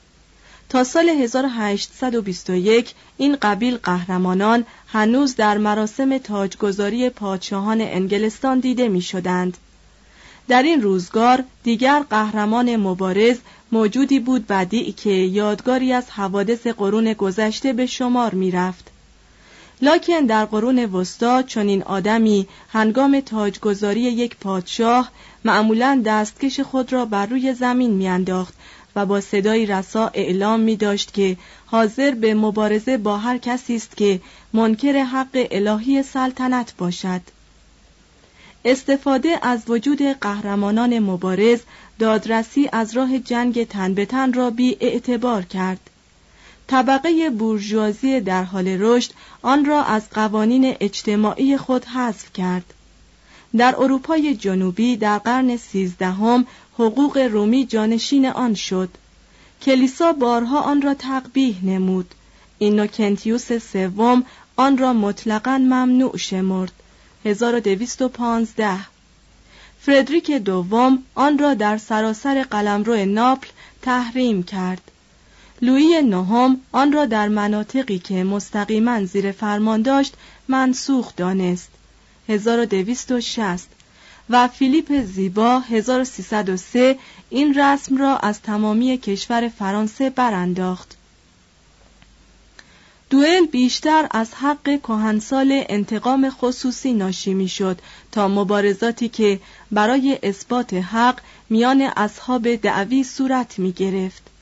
تا 0.70 0.84
سال 0.84 1.10
1821 1.10 2.94
این 3.18 3.36
قبیل 3.42 3.78
قهرمانان 3.78 4.66
هنوز 4.88 5.36
در 5.36 5.58
مراسم 5.58 6.18
تاجگذاری 6.18 7.10
پادشاهان 7.10 7.82
انگلستان 7.82 8.60
دیده 8.60 8.88
می 8.88 9.02
شدند. 9.02 9.58
در 10.48 10.64
این 10.64 10.82
روزگار 10.82 11.44
دیگر 11.64 12.00
قهرمان 12.10 12.76
مبارز 12.76 13.38
موجودی 13.72 14.20
بود 14.20 14.48
بدی 14.48 14.92
که 14.92 15.10
یادگاری 15.10 15.94
از 15.94 16.10
حوادث 16.10 16.68
قرون 16.68 17.14
گذشته 17.14 17.74
به 17.74 17.86
شمار 17.86 18.34
می 18.34 18.52
رفت. 18.52 18.97
لاکن 19.82 20.26
در 20.26 20.46
قرون 20.46 20.86
وسطا 20.86 21.44
چنین 21.44 21.84
آدمی 21.84 22.48
هنگام 22.70 23.20
تاجگذاری 23.20 24.02
یک 24.02 24.38
پادشاه 24.38 25.12
معمولا 25.46 26.02
دستکش 26.06 26.60
خود 26.60 26.94
را 26.94 27.06
بر 27.06 27.26
روی 27.26 27.54
زمین 27.54 27.92
میانداخت 27.92 28.54
و 28.96 29.06
با 29.06 29.22
صدای 29.22 29.66
رسا 29.66 30.12
اعلام 30.14 30.60
می 30.60 30.76
داشت 30.76 31.14
که 31.14 31.38
حاضر 31.66 32.12
به 32.12 32.34
مبارزه 32.34 32.98
با 32.98 33.18
هر 33.18 33.38
کسی 33.38 33.76
است 33.76 33.98
که 33.98 34.22
منکر 34.54 35.04
حق 35.04 35.48
الهی 35.52 36.04
سلطنت 36.04 36.74
باشد. 36.78 37.22
استفاده 38.66 39.40
از 39.42 39.70
وجود 39.70 40.02
قهرمانان 40.02 41.00
مبارز 41.00 41.60
دادرسی 42.00 42.70
از 42.72 42.94
راه 42.98 43.20
جنگ 43.20 43.68
تن 43.68 43.94
به 43.94 44.06
تن 44.06 44.34
را 44.34 44.50
بی 44.50 44.78
اعتبار 44.80 45.42
کرد. 45.42 45.90
طبقه 46.68 47.30
بورژوازی 47.30 48.20
در 48.20 48.44
حال 48.44 48.68
رشد 48.68 49.12
آن 49.42 49.66
را 49.66 49.84
از 49.84 50.10
قوانین 50.10 50.76
اجتماعی 50.80 51.58
خود 51.58 51.86
حذف 51.86 52.34
کرد. 52.34 52.74
در 53.58 53.76
اروپای 53.78 54.36
جنوبی 54.36 54.98
در 54.98 55.18
قرن 55.18 55.58
سیزدهم 55.58 56.48
حقوق 56.74 57.18
رومی 57.18 57.66
جانشین 57.66 58.26
آن 58.26 58.54
شد. 58.54 58.90
کلیسا 59.62 60.14
بارها 60.14 60.62
آن 60.62 60.82
را 60.82 60.94
تقبیح 60.94 61.66
نمود. 61.66 62.16
اینوکنتیوس 62.58 63.54
سوم 63.54 64.24
آن 64.56 64.78
را 64.78 64.94
مطلقا 64.94 65.58
ممنوع 65.58 66.18
شمرد. 66.18 66.72
1215 67.26 68.80
فردریک 69.82 70.32
دوم 70.32 71.04
آن 71.16 71.38
را 71.38 71.54
در 71.54 71.78
سراسر 71.78 72.44
قلمرو 72.44 73.06
ناپل 73.06 73.48
تحریم 73.82 74.44
کرد. 74.44 74.92
لویی 75.62 76.02
نهم 76.02 76.62
آن 76.72 76.92
را 76.92 77.06
در 77.06 77.28
مناطقی 77.28 78.00
که 78.00 78.24
مستقیما 78.24 79.04
زیر 79.04 79.32
فرمان 79.32 79.82
داشت 79.82 80.14
منسوخ 80.48 81.16
دانست 81.16 81.70
1260 82.30 83.70
و 84.30 84.48
فیلیپ 84.48 85.02
زیبا 85.04 85.60
1303 85.60 86.98
این 87.30 87.60
رسم 87.60 87.98
را 87.98 88.18
از 88.18 88.42
تمامی 88.42 88.98
کشور 88.98 89.48
فرانسه 89.48 90.10
برانداخت. 90.10 90.98
دوئل 93.10 93.46
بیشتر 93.46 94.08
از 94.12 94.34
حق 94.34 94.80
کهنسال 94.84 95.64
انتقام 95.70 96.30
خصوصی 96.30 96.94
ناشی 96.94 97.34
می‌شد 97.34 97.82
تا 98.12 98.28
مبارزاتی 98.28 99.10
که 99.10 99.40
برای 99.72 100.20
اثبات 100.24 100.74
حق 100.74 101.20
میان 101.50 101.82
اصحاب 101.82 102.56
دعوی 102.56 103.04
صورت 103.04 103.60
می 103.60 103.72
گرفت. 103.72 104.37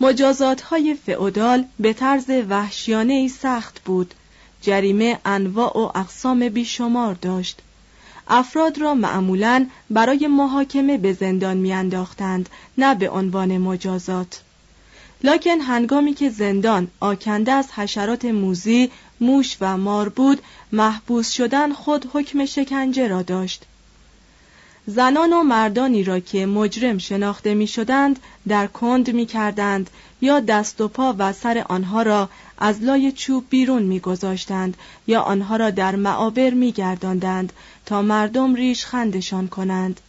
مجازات 0.00 0.60
های 0.60 0.94
فعودال 0.94 1.64
به 1.80 1.92
طرز 1.92 2.30
وحشیانه 2.48 3.12
ای 3.12 3.28
سخت 3.28 3.80
بود. 3.84 4.14
جریمه 4.60 5.18
انواع 5.24 5.78
و 5.78 5.98
اقسام 5.98 6.48
بیشمار 6.48 7.14
داشت. 7.14 7.60
افراد 8.28 8.78
را 8.78 8.94
معمولا 8.94 9.66
برای 9.90 10.26
محاکمه 10.26 10.98
به 10.98 11.12
زندان 11.12 11.56
میانداختند 11.56 12.48
نه 12.78 12.94
به 12.94 13.10
عنوان 13.10 13.58
مجازات 13.58 14.40
لکن 15.24 15.60
هنگامی 15.60 16.14
که 16.14 16.30
زندان 16.30 16.88
آکنده 17.00 17.52
از 17.52 17.72
حشرات 17.72 18.24
موزی، 18.24 18.90
موش 19.20 19.56
و 19.60 19.76
مار 19.76 20.08
بود 20.08 20.42
محبوس 20.72 21.30
شدن 21.30 21.72
خود 21.72 22.10
حکم 22.12 22.44
شکنجه 22.44 23.08
را 23.08 23.22
داشت 23.22 23.64
زنان 24.86 25.32
و 25.32 25.42
مردانی 25.42 26.04
را 26.04 26.20
که 26.20 26.46
مجرم 26.46 26.98
شناخته 26.98 27.54
می 27.54 27.66
شدند 27.66 28.18
در 28.48 28.66
کند 28.66 29.10
می 29.10 29.26
کردند 29.26 29.90
یا 30.20 30.40
دست 30.40 30.80
و 30.80 30.88
پا 30.88 31.14
و 31.18 31.32
سر 31.32 31.64
آنها 31.68 32.02
را 32.02 32.28
از 32.58 32.82
لای 32.82 33.12
چوب 33.12 33.44
بیرون 33.50 33.82
می 33.82 34.00
گذاشتند 34.00 34.76
یا 35.06 35.20
آنها 35.20 35.56
را 35.56 35.70
در 35.70 35.96
معابر 35.96 36.50
می 36.50 36.72
گرداندند 36.72 37.52
تا 37.86 38.02
مردم 38.02 38.54
ریش 38.54 38.86
خندشان 38.86 39.48
کنند 39.48 40.00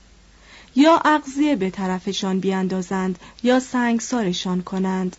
یا 0.76 1.02
اغذیه 1.06 1.56
به 1.56 1.70
طرفشان 1.70 2.40
بیاندازند 2.40 3.20
یا 3.44 3.60
سنگسارشان 3.60 4.62
کنند. 4.62 5.16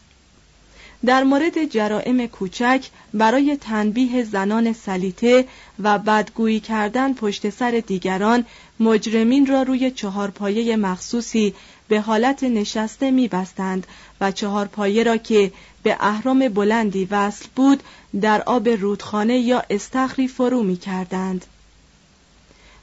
در 1.07 1.25
مورد 1.25 1.65
جرائم 1.65 2.27
کوچک 2.27 2.87
برای 3.15 3.57
تنبیه 3.57 4.25
زنان 4.25 4.73
سلیته 4.73 5.49
و 5.83 5.99
بدگویی 5.99 6.61
کردن 6.61 7.15
پشت 7.15 7.51
سر 7.51 7.83
دیگران 7.87 8.45
مجرمین 8.81 9.47
را 9.47 9.63
روی 9.63 9.91
چهارپایه 9.91 10.77
مخصوصی 10.77 11.55
به 11.89 12.01
حالت 12.01 12.45
نشسته 12.45 13.11
میبستند 13.11 13.87
و 14.21 14.33
چهارپایه 14.33 15.03
را 15.03 15.17
که 15.17 15.53
به 15.83 15.97
اهرام 16.01 16.49
بلندی 16.49 17.09
وصل 17.11 17.47
بود 17.57 17.83
در 18.21 18.43
آب 18.43 18.69
رودخانه 18.69 19.39
یا 19.39 19.63
استخری 19.71 20.29
فرو 20.29 20.63
می 20.63 20.77
کردند. 20.77 21.47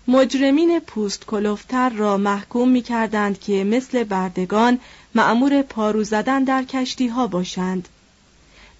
مجرمین 0.07 0.79
پوست 0.79 1.25
کلوفتر 1.25 1.89
را 1.89 2.17
محکوم 2.17 2.69
می 2.69 2.81
کردند 2.81 3.39
که 3.39 3.63
مثل 3.63 4.03
بردگان 4.03 4.79
معمور 5.15 5.61
پارو 5.61 6.03
زدن 6.03 6.43
در 6.43 6.63
کشتی 6.63 7.07
ها 7.07 7.27
باشند. 7.27 7.89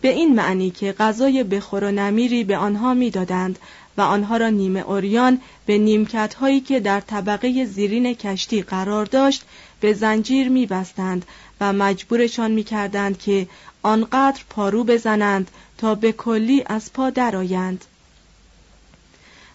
به 0.04 0.10
این 0.10 0.36
معنی 0.36 0.70
که 0.70 0.92
غذای 0.92 1.44
بخور 1.44 1.84
و 1.84 1.92
نمیری 1.92 2.44
به 2.44 2.58
آنها 2.58 2.94
می‌دادند 2.94 3.60
و 3.98 4.02
آنها 4.02 4.38
را 4.38 4.50
نیمه 4.50 4.80
اوریان 4.80 5.42
به 5.66 5.78
نیمکت 5.78 6.34
هایی 6.34 6.60
که 6.60 6.80
در 6.80 7.00
طبقه 7.00 7.66
زیرین 7.66 8.14
کشتی 8.14 8.62
قرار 8.62 9.06
داشت 9.06 9.44
به 9.80 9.94
زنجیر 9.94 10.50
میبستند 10.50 11.26
و 11.62 11.74
مجبورشان 11.74 12.52
می‌کردند 12.52 13.20
که 13.20 13.48
آنقدر 13.82 14.42
پارو 14.50 14.84
بزنند 14.84 15.52
تا 15.78 15.96
به 15.96 16.12
کلی 16.12 16.64
از 16.66 16.94
پا 16.94 17.10
درآیند. 17.10 17.86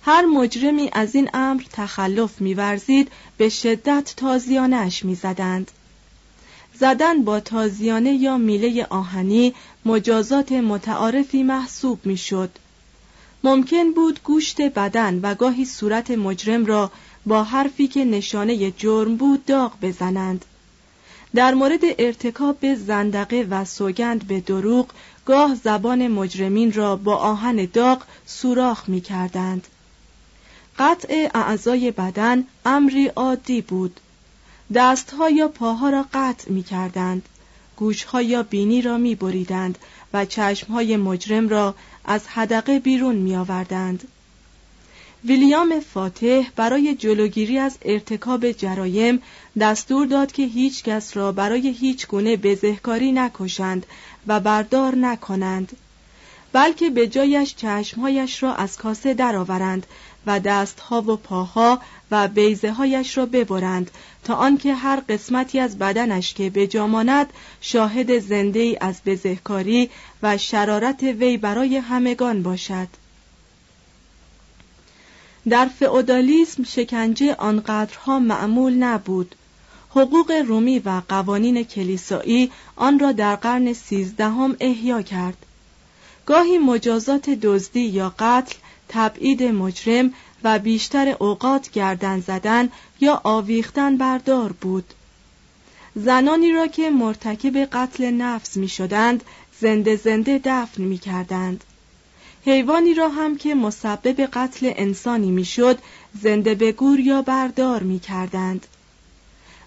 هر 0.02 0.24
مجرمی 0.24 0.90
از 0.92 1.14
این 1.14 1.30
امر 1.34 1.62
تخلف 1.72 2.40
میورزید 2.40 3.12
به 3.36 3.48
شدت 3.48 4.14
تازیانش 4.16 5.04
می‌زدند. 5.04 5.70
زدن 6.80 7.24
با 7.24 7.40
تازیانه 7.40 8.12
یا 8.12 8.38
میله 8.38 8.86
آهنی 8.90 9.54
مجازات 9.88 10.52
متعارفی 10.52 11.42
محسوب 11.42 11.98
می‌شد. 12.04 12.50
ممکن 13.44 13.92
بود 13.92 14.20
گوشت 14.24 14.60
بدن 14.60 15.20
و 15.22 15.34
گاهی 15.34 15.64
صورت 15.64 16.10
مجرم 16.10 16.66
را 16.66 16.90
با 17.26 17.44
حرفی 17.44 17.88
که 17.88 18.04
نشانه 18.04 18.70
جرم 18.70 19.16
بود 19.16 19.44
داغ 19.44 19.72
بزنند. 19.82 20.44
در 21.34 21.54
مورد 21.54 21.80
ارتکاب 21.98 22.60
به 22.60 22.74
زندقه 22.74 23.46
و 23.50 23.64
سوگند 23.64 24.26
به 24.26 24.40
دروغ 24.40 24.86
گاه 25.26 25.54
زبان 25.54 26.08
مجرمین 26.08 26.72
را 26.72 26.96
با 26.96 27.16
آهن 27.16 27.68
داغ 27.72 28.02
سوراخ 28.26 28.88
می 28.88 29.00
کردند. 29.00 29.66
قطع 30.78 31.30
اعضای 31.34 31.90
بدن 31.90 32.44
امری 32.64 33.06
عادی 33.06 33.60
بود 33.60 34.00
دستها 34.74 35.30
یا 35.30 35.48
پاها 35.48 35.90
را 35.90 36.04
قطع 36.14 36.50
می 36.50 36.62
کردند 36.62 37.28
گوشها 37.78 38.22
یا 38.22 38.42
بینی 38.42 38.82
را 38.82 38.98
می 38.98 39.14
بریدند 39.14 39.78
و 40.12 40.24
چشمهای 40.24 40.96
مجرم 40.96 41.48
را 41.48 41.74
از 42.04 42.28
حدقه 42.28 42.78
بیرون 42.78 43.16
می 43.16 43.36
آوردند. 43.36 44.08
ویلیام 45.24 45.80
فاتح 45.80 46.42
برای 46.56 46.94
جلوگیری 46.94 47.58
از 47.58 47.78
ارتکاب 47.84 48.52
جرایم 48.52 49.22
دستور 49.60 50.06
داد 50.06 50.32
که 50.32 50.42
هیچ 50.42 50.82
کس 50.82 51.16
را 51.16 51.32
برای 51.32 51.68
هیچ 51.68 52.06
گونه 52.06 52.36
بزهکاری 52.36 53.12
نکشند 53.12 53.86
و 54.26 54.40
بردار 54.40 54.96
نکنند 54.96 55.76
بلکه 56.52 56.90
به 56.90 57.06
جایش 57.06 57.54
چشمهایش 57.54 58.42
را 58.42 58.54
از 58.54 58.76
کاسه 58.76 59.14
درآورند 59.14 59.86
و 60.28 60.40
دستها 60.40 61.02
و 61.02 61.16
پاها 61.16 61.80
و 62.10 62.28
بیزه 62.28 62.72
هایش 62.72 63.18
را 63.18 63.26
ببرند 63.26 63.90
تا 64.24 64.34
آنکه 64.34 64.74
هر 64.74 65.02
قسمتی 65.08 65.60
از 65.60 65.78
بدنش 65.78 66.34
که 66.34 66.50
به 66.50 66.66
جاماند 66.66 67.32
شاهد 67.60 68.18
زنده 68.18 68.60
ای 68.60 68.78
از 68.80 69.00
بزهکاری 69.06 69.90
و 70.22 70.38
شرارت 70.38 71.02
وی 71.02 71.36
برای 71.36 71.76
همگان 71.76 72.42
باشد. 72.42 72.88
در 75.48 75.66
فئودالیسم 75.66 76.62
شکنجه 76.62 77.34
آنقدرها 77.34 78.18
معمول 78.18 78.72
نبود. 78.72 79.34
حقوق 79.90 80.30
رومی 80.30 80.78
و 80.78 81.02
قوانین 81.08 81.64
کلیسایی 81.64 82.52
آن 82.76 82.98
را 82.98 83.12
در 83.12 83.36
قرن 83.36 83.72
سیزدهم 83.72 84.56
احیا 84.60 85.02
کرد. 85.02 85.46
گاهی 86.26 86.58
مجازات 86.58 87.30
دزدی 87.30 87.80
یا 87.80 88.14
قتل 88.18 88.54
تبعید 88.88 89.42
مجرم 89.42 90.14
و 90.44 90.58
بیشتر 90.58 91.16
اوقات 91.18 91.70
گردن 91.70 92.20
زدن 92.20 92.68
یا 93.00 93.20
آویختن 93.24 93.96
بردار 93.96 94.52
بود 94.52 94.94
زنانی 95.94 96.52
را 96.52 96.66
که 96.66 96.90
مرتکب 96.90 97.56
قتل 97.56 98.10
نفس 98.10 98.56
می 98.56 98.68
شدند 98.68 99.24
زنده 99.60 99.96
زنده 99.96 100.40
دفن 100.44 100.82
می 100.82 100.98
کردند 100.98 101.64
حیوانی 102.46 102.94
را 102.94 103.08
هم 103.08 103.36
که 103.36 103.54
مسبب 103.54 104.20
قتل 104.32 104.72
انسانی 104.76 105.30
می‌شد 105.30 105.78
زنده 106.22 106.54
به 106.54 106.72
گور 106.72 107.00
یا 107.00 107.22
بردار 107.22 107.82
می 107.82 107.98
کردند. 107.98 108.66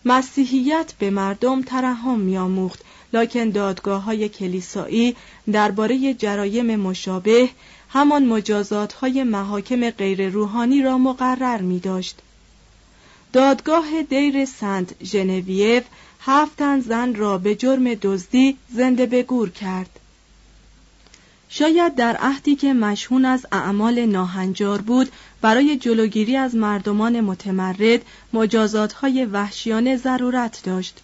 مسیحیت 0.05 0.93
به 0.99 1.09
مردم 1.09 1.61
ترحم 1.61 2.19
میآموخت 2.19 2.79
لکن 3.13 3.49
دادگاه 3.49 4.03
های 4.03 4.29
کلیسایی 4.29 5.15
درباره 5.51 6.13
جرایم 6.13 6.75
مشابه 6.75 7.49
همان 7.93 8.25
مجازات 8.25 8.93
های 8.93 9.23
محاکم 9.23 9.89
غیر 9.89 10.29
روحانی 10.29 10.81
را 10.81 10.97
مقرر 10.97 11.61
می 11.61 11.79
داشت. 11.79 12.19
دادگاه 13.33 14.01
دیر 14.01 14.45
سنت 14.45 15.03
ژنویو 15.03 15.83
هفت 16.21 16.79
زن 16.79 17.15
را 17.15 17.37
به 17.37 17.55
جرم 17.55 17.93
دزدی 17.93 18.57
زنده 18.69 19.05
به 19.05 19.23
گور 19.23 19.49
کرد. 19.49 19.99
شاید 21.49 21.95
در 21.95 22.17
عهدی 22.17 22.55
که 22.55 22.73
مشهون 22.73 23.25
از 23.25 23.45
اعمال 23.51 24.05
ناهنجار 24.05 24.81
بود 24.81 25.11
برای 25.41 25.77
جلوگیری 25.77 26.37
از 26.37 26.55
مردمان 26.55 27.21
متمرد 27.21 28.01
مجازات 28.33 28.93
های 28.93 29.25
وحشیانه 29.25 29.97
ضرورت 29.97 30.61
داشت 30.63 30.99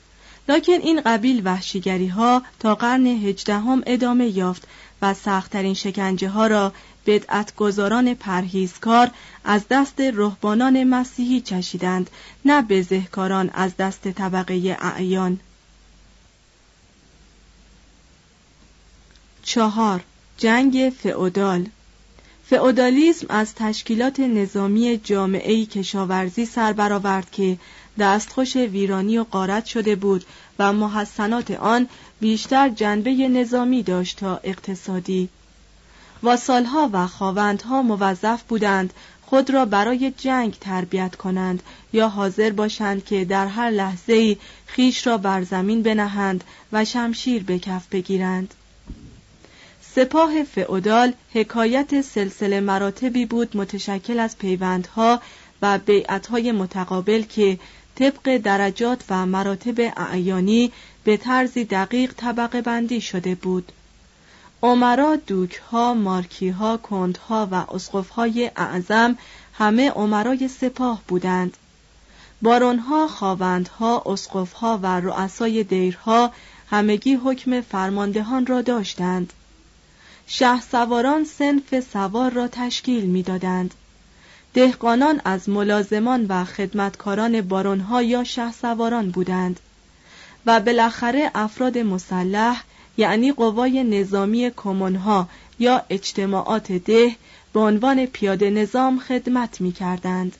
لکن 0.49 0.73
این 0.73 1.01
قبیل 1.01 1.41
وحشیگری 1.45 2.07
ها 2.07 2.41
تا 2.59 2.75
قرن 2.75 3.05
هجدهم 3.05 3.83
ادامه 3.85 4.27
یافت 4.27 4.67
و 5.01 5.13
سختترین 5.13 5.73
شکنجه 5.73 6.29
ها 6.29 6.47
را 6.47 6.73
بدعتگذاران 7.05 8.13
پرهیزکار 8.13 9.11
از 9.43 9.61
دست 9.69 10.01
رهبانان 10.01 10.83
مسیحی 10.83 11.41
چشیدند 11.41 12.09
نه 12.45 12.61
بزهکاران 12.61 13.49
از 13.53 13.77
دست 13.77 14.07
طبقه 14.07 14.77
اعیان. 14.81 15.39
چهار 19.43 20.03
جنگ 20.37 20.93
فئودال. 20.99 21.65
فئودالیسم 22.49 23.25
از 23.29 23.55
تشکیلات 23.55 24.19
نظامی 24.19 24.97
جامعه 24.97 25.65
کشاورزی 25.65 26.45
سر 26.45 26.73
برآورد 26.73 27.31
که 27.31 27.57
دستخوش 27.99 28.55
ویرانی 28.55 29.17
و 29.17 29.23
قارت 29.23 29.65
شده 29.65 29.95
بود 29.95 30.25
و 30.59 30.73
محسنات 30.73 31.51
آن 31.51 31.87
بیشتر 32.19 32.69
جنبه 32.69 33.11
نظامی 33.11 33.83
داشت 33.83 34.19
تا 34.19 34.39
اقتصادی. 34.43 35.29
واسالها 36.23 36.89
و 36.93 37.07
خواوندها 37.07 37.81
موظف 37.81 38.43
بودند 38.43 38.93
خود 39.21 39.49
را 39.49 39.65
برای 39.65 40.13
جنگ 40.17 40.53
تربیت 40.61 41.15
کنند 41.15 41.63
یا 41.93 42.09
حاضر 42.09 42.49
باشند 42.49 43.05
که 43.05 43.25
در 43.25 43.47
هر 43.47 43.69
لحظه 43.69 44.37
خیش 44.65 45.07
را 45.07 45.17
بر 45.17 45.43
زمین 45.43 45.83
بنهند 45.83 46.43
و 46.71 46.85
شمشیر 46.85 47.43
به 47.43 47.59
کف 47.59 47.87
بگیرند. 47.91 48.53
سپاه 49.95 50.43
فئودال 50.43 51.13
حکایت 51.33 52.01
سلسله 52.01 52.59
مراتبی 52.59 53.25
بود 53.25 53.57
متشکل 53.57 54.19
از 54.19 54.37
پیوندها 54.37 55.21
و 55.61 55.77
بیعتهای 55.77 56.51
متقابل 56.51 57.21
که 57.21 57.59
طبق 57.95 58.37
درجات 58.37 59.03
و 59.09 59.25
مراتب 59.25 59.93
اعیانی 59.97 60.71
به 61.07 61.17
طرزی 61.17 61.65
دقیق 61.65 62.13
طبقه 62.17 62.61
بندی 62.61 63.01
شده 63.01 63.35
بود. 63.35 63.71
عمرا 64.63 65.15
دوکها 65.15 65.93
مارکیها 65.93 66.77
کندها 66.77 67.47
و 67.51 67.55
اسقفهای 67.55 68.51
اعظم 68.55 69.17
همه 69.53 69.89
عمرای 69.89 70.47
سپاه 70.47 71.01
بودند. 71.07 71.57
بارونها 72.41 73.07
خاوندها 73.07 74.03
اسقفها 74.05 74.79
و 74.83 74.85
رؤسای 74.85 75.63
دیرها 75.63 76.31
همگی 76.69 77.15
حکم 77.15 77.61
فرماندهان 77.61 78.45
را 78.45 78.61
داشتند. 78.61 79.33
شه 80.27 80.61
سواران 80.61 81.23
سنف 81.23 81.79
سوار 81.79 82.31
را 82.31 82.47
تشکیل 82.47 83.05
می‌دادند. 83.05 83.73
دهقانان 84.53 85.21
از 85.25 85.49
ملازمان 85.49 86.25
و 86.29 86.43
خدمتکاران 86.43 87.41
بارونها 87.41 88.01
یا 88.01 88.23
شه 88.23 88.51
سواران 88.51 89.11
بودند. 89.11 89.59
و 90.47 90.59
بالاخره 90.59 91.31
افراد 91.35 91.77
مسلح 91.77 92.63
یعنی 92.97 93.31
قوای 93.31 93.83
نظامی 93.83 94.51
کمونها 94.55 95.27
یا 95.59 95.83
اجتماعات 95.89 96.71
ده 96.71 97.15
به 97.53 97.59
عنوان 97.59 98.05
پیاده 98.05 98.49
نظام 98.49 98.99
خدمت 98.99 99.61
می 99.61 99.71
کردند. 99.71 100.35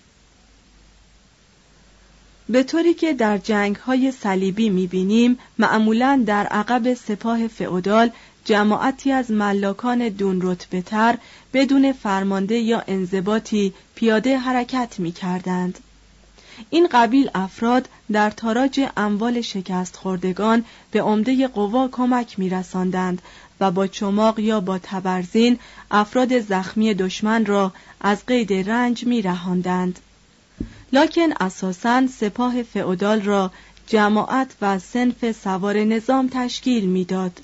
به 2.49 2.63
طوری 2.63 2.93
که 2.93 3.13
در 3.13 3.37
جنگ 3.37 3.75
های 3.75 4.11
صلیبی 4.11 4.69
می 4.69 4.87
بینیم 4.87 5.39
معمولا 5.57 6.23
در 6.25 6.47
عقب 6.47 6.93
سپاه 6.93 7.47
فئودال 7.47 8.09
جماعتی 8.45 9.11
از 9.11 9.31
ملاکان 9.31 10.09
دون 10.09 10.39
رتبه 10.41 10.81
تر 10.81 11.17
بدون 11.53 11.91
فرمانده 11.91 12.55
یا 12.55 12.83
انضباطی 12.87 13.73
پیاده 13.95 14.37
حرکت 14.37 14.99
می 14.99 15.11
کردند. 15.11 15.79
این 16.69 16.87
قبیل 16.91 17.29
افراد 17.35 17.89
در 18.11 18.29
تاراج 18.29 18.81
اموال 18.97 19.41
شکست 19.41 19.95
خوردگان 19.95 20.65
به 20.91 21.01
عمده 21.01 21.47
قوا 21.47 21.87
کمک 21.87 22.39
می 22.39 22.49
رساندند 22.49 23.21
و 23.59 23.71
با 23.71 23.87
چماق 23.87 24.39
یا 24.39 24.59
با 24.59 24.79
تبرزین 24.83 25.59
افراد 25.91 26.39
زخمی 26.39 26.93
دشمن 26.93 27.45
را 27.45 27.73
از 28.01 28.25
قید 28.25 28.69
رنج 28.69 29.05
می 29.05 29.21
رهاندند. 29.21 29.99
لکن 30.93 31.33
اساساً 31.39 32.07
سپاه 32.07 32.63
فئودال 32.63 33.21
را 33.21 33.51
جماعت 33.87 34.55
و 34.61 34.79
سنف 34.79 35.31
سوار 35.31 35.83
نظام 35.83 36.29
تشکیل 36.31 36.85
می‌داد. 36.85 37.41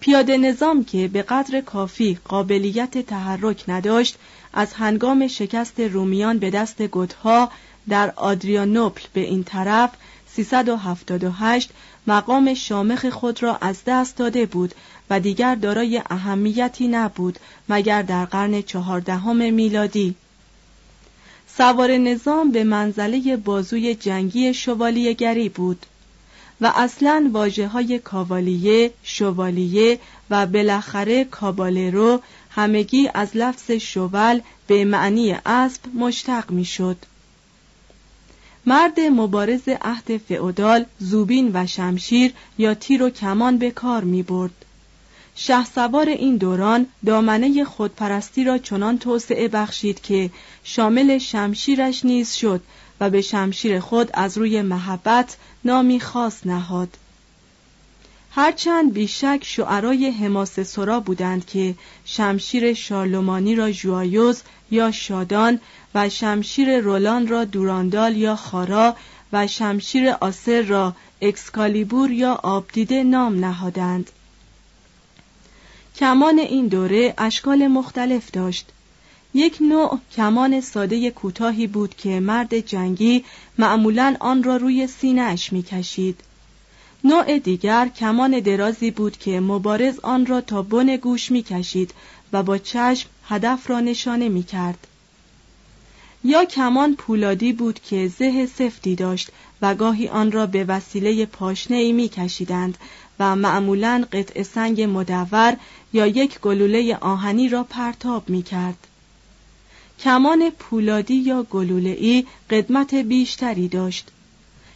پیاده 0.00 0.38
نظام 0.38 0.84
که 0.84 1.08
به 1.08 1.22
قدر 1.22 1.60
کافی 1.60 2.18
قابلیت 2.24 2.98
تحرک 2.98 3.64
نداشت 3.68 4.18
از 4.52 4.72
هنگام 4.72 5.26
شکست 5.26 5.80
رومیان 5.80 6.38
به 6.38 6.50
دست 6.50 6.82
گوتها 6.82 7.50
در 7.90 8.12
آدریانوپل 8.16 9.02
به 9.12 9.20
این 9.20 9.44
طرف 9.44 9.90
378 10.34 11.70
مقام 12.06 12.54
شامخ 12.54 13.06
خود 13.06 13.42
را 13.42 13.56
از 13.56 13.76
دست 13.86 14.16
داده 14.16 14.46
بود 14.46 14.74
و 15.10 15.20
دیگر 15.20 15.54
دارای 15.54 16.02
اهمیتی 16.10 16.88
نبود 16.88 17.38
مگر 17.68 18.02
در 18.02 18.24
قرن 18.24 18.62
چهاردهم 18.62 19.54
میلادی 19.54 20.14
سوار 21.56 21.90
نظام 21.98 22.50
به 22.50 22.64
منزله 22.64 23.36
بازوی 23.36 23.94
جنگی 23.94 24.54
شوالیگری 24.54 25.48
بود 25.48 25.86
و 26.60 26.72
اصلا 26.76 27.30
واجه 27.32 27.66
های 27.66 27.98
کاوالیه، 27.98 28.92
شوالیه 29.02 29.98
و 30.30 30.46
بالاخره 30.46 31.24
کابالرو 31.24 32.20
همگی 32.50 33.10
از 33.14 33.36
لفظ 33.36 33.70
شوال 33.70 34.40
به 34.66 34.84
معنی 34.84 35.36
اسب 35.46 35.80
مشتق 35.94 36.50
می‌شد. 36.50 36.96
مرد 38.66 39.00
مبارز 39.00 39.68
عهد 39.82 40.16
فئودال 40.16 40.84
زوبین 40.98 41.50
و 41.54 41.66
شمشیر 41.66 42.32
یا 42.58 42.74
تیر 42.74 43.02
و 43.02 43.10
کمان 43.10 43.58
به 43.58 43.70
کار 43.70 44.04
می 44.04 44.22
برد. 44.22 44.64
سوار 45.74 46.08
این 46.08 46.36
دوران 46.36 46.86
دامنه 47.06 47.64
خودپرستی 47.64 48.44
را 48.44 48.58
چنان 48.58 48.98
توسعه 48.98 49.48
بخشید 49.48 50.00
که 50.00 50.30
شامل 50.64 51.18
شمشیرش 51.18 52.04
نیز 52.04 52.32
شد 52.32 52.60
و 53.00 53.10
به 53.10 53.22
شمشیر 53.22 53.80
خود 53.80 54.10
از 54.14 54.38
روی 54.38 54.62
محبت 54.62 55.36
نامی 55.64 56.00
خاص 56.00 56.46
نهاد 56.46 56.96
هرچند 58.30 58.92
بیشک 58.92 59.40
شعرای 59.42 60.10
حماس 60.10 60.60
سرا 60.60 61.00
بودند 61.00 61.46
که 61.46 61.74
شمشیر 62.04 62.74
شارلومانی 62.74 63.54
را 63.54 63.72
جوایوز 63.72 64.42
یا 64.70 64.90
شادان 64.90 65.60
و 65.94 66.08
شمشیر 66.08 66.78
رولان 66.78 67.26
را 67.26 67.44
دوراندال 67.44 68.16
یا 68.16 68.36
خارا 68.36 68.96
و 69.32 69.46
شمشیر 69.46 70.10
آسر 70.10 70.62
را 70.62 70.96
اکسکالیبور 71.22 72.10
یا 72.10 72.32
آبدیده 72.32 73.02
نام 73.02 73.44
نهادند. 73.44 74.10
کمان 75.96 76.38
این 76.38 76.66
دوره 76.66 77.14
اشکال 77.18 77.66
مختلف 77.66 78.30
داشت. 78.30 78.66
یک 79.34 79.56
نوع 79.60 79.98
کمان 80.16 80.60
ساده 80.60 81.10
کوتاهی 81.10 81.66
بود 81.66 81.94
که 81.94 82.20
مرد 82.20 82.58
جنگی 82.58 83.24
معمولا 83.58 84.16
آن 84.20 84.42
را 84.42 84.56
روی 84.56 84.86
سینهاش 84.86 85.52
می‌کشید. 85.52 86.20
نوع 87.04 87.38
دیگر 87.38 87.88
کمان 87.88 88.40
درازی 88.40 88.90
بود 88.90 89.16
که 89.18 89.40
مبارز 89.40 89.98
آن 90.00 90.26
را 90.26 90.40
تا 90.40 90.62
بن 90.62 90.96
گوش 90.96 91.30
می‌کشید 91.30 91.94
و 92.32 92.42
با 92.42 92.58
چشم 92.58 93.08
هدف 93.30 93.70
را 93.70 93.80
نشانه 93.80 94.28
می‌کرد 94.28 94.86
یا 96.24 96.44
کمان 96.44 96.94
پولادی 96.94 97.52
بود 97.52 97.80
که 97.80 98.08
زه 98.18 98.46
سفتی 98.46 98.94
داشت 98.94 99.30
و 99.62 99.74
گاهی 99.74 100.08
آن 100.08 100.32
را 100.32 100.46
به 100.46 100.64
وسیله 100.64 101.26
پاشنه 101.26 101.76
ای 101.76 101.92
می 101.92 102.08
کشیدند 102.08 102.78
و 103.18 103.36
معمولا 103.36 104.04
قطع 104.12 104.42
سنگ 104.42 104.82
مدور 104.82 105.56
یا 105.92 106.06
یک 106.06 106.40
گلوله 106.40 106.96
آهنی 107.00 107.48
را 107.48 107.64
پرتاب 107.64 108.30
می 108.30 108.42
کرد. 108.42 108.86
کمان 110.00 110.50
پولادی 110.50 111.14
یا 111.14 111.42
گلوله 111.42 111.90
ای 111.90 112.26
قدمت 112.50 112.94
بیشتری 112.94 113.68
داشت. 113.68 114.08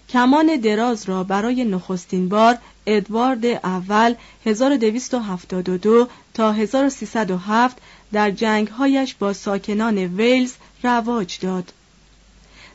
کمان 0.09 0.57
دراز 0.57 1.09
را 1.09 1.25
برای 1.25 1.65
نخستین 1.65 2.29
بار 2.29 2.59
ادوارد 2.87 3.47
اول 3.47 4.15
1272 4.47 6.09
تا 6.35 6.53
1307 6.53 7.79
در 8.15 8.31
جنگهایش 8.31 9.15
با 9.15 9.33
ساکنان 9.33 9.99
ویلز 9.99 10.53
رواج 10.83 11.39
داد. 11.41 11.73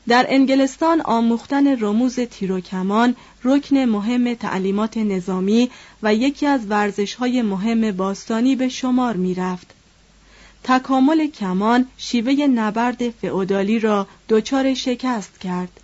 در 0.07 0.25
انگلستان 0.29 1.01
آموختن 1.01 1.81
رموز 1.81 2.19
تیر 2.19 2.51
و 2.51 2.59
کمان 2.59 3.15
رکن 3.43 3.77
مهم 3.77 4.33
تعلیمات 4.33 4.97
نظامی 4.97 5.69
و 6.03 6.15
یکی 6.15 6.45
از 6.45 6.61
ورزش‌های 6.69 7.41
مهم 7.41 7.91
باستانی 7.91 8.55
به 8.55 8.69
شمار 8.69 9.15
می‌رفت. 9.15 9.67
تکامل 10.63 11.27
کمان 11.27 11.85
شیوه 11.97 12.47
نبرد 12.47 13.09
فئودالی 13.09 13.79
را 13.79 14.07
دچار 14.29 14.73
شکست 14.73 15.39
کرد. 15.39 15.79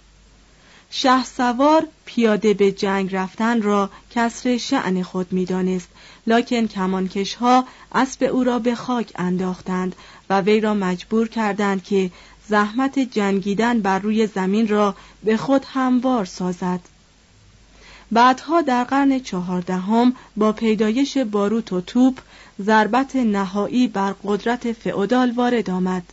شه 0.92 1.24
سوار 1.24 1.88
پیاده 2.06 2.54
به 2.54 2.72
جنگ 2.72 3.16
رفتن 3.16 3.62
را 3.62 3.90
کسر 4.12 4.58
شعن 4.58 5.04
خود 5.04 5.34
می‌دانست. 5.34 5.90
لکن 6.28 6.68
کمانکش 6.68 7.34
ها 7.34 7.66
اسب 7.92 8.24
او 8.24 8.44
را 8.44 8.60
به 8.60 8.76
خاک 8.76 9.12
انداختند 9.16 9.96
و 10.30 10.42
وی 10.42 10.60
را 10.60 10.74
مجبور 10.74 11.28
کردند 11.28 11.84
که 11.84 12.12
زحمت 12.48 13.00
جنگیدن 13.00 13.82
بر 13.82 14.00
روی 14.00 14.28
زمین 14.28 14.68
را 14.68 14.96
به 15.24 15.38
خود 15.38 15.66
هموار 15.74 16.26
سازد. 16.26 16.80
بعدها 18.12 18.62
در 18.62 18.84
قرن 18.84 19.20
چهاردهم 19.20 20.16
با 20.38 20.52
پیدایش 20.52 21.18
باروت 21.18 21.74
و 21.74 21.82
توپ 21.82 22.20
ضربت 22.62 23.16
نهایی 23.16 23.88
بر 23.88 24.16
قدرت 24.24 24.72
فئودال 24.72 25.32
وارد 25.32 25.70
آمد. 25.70 26.04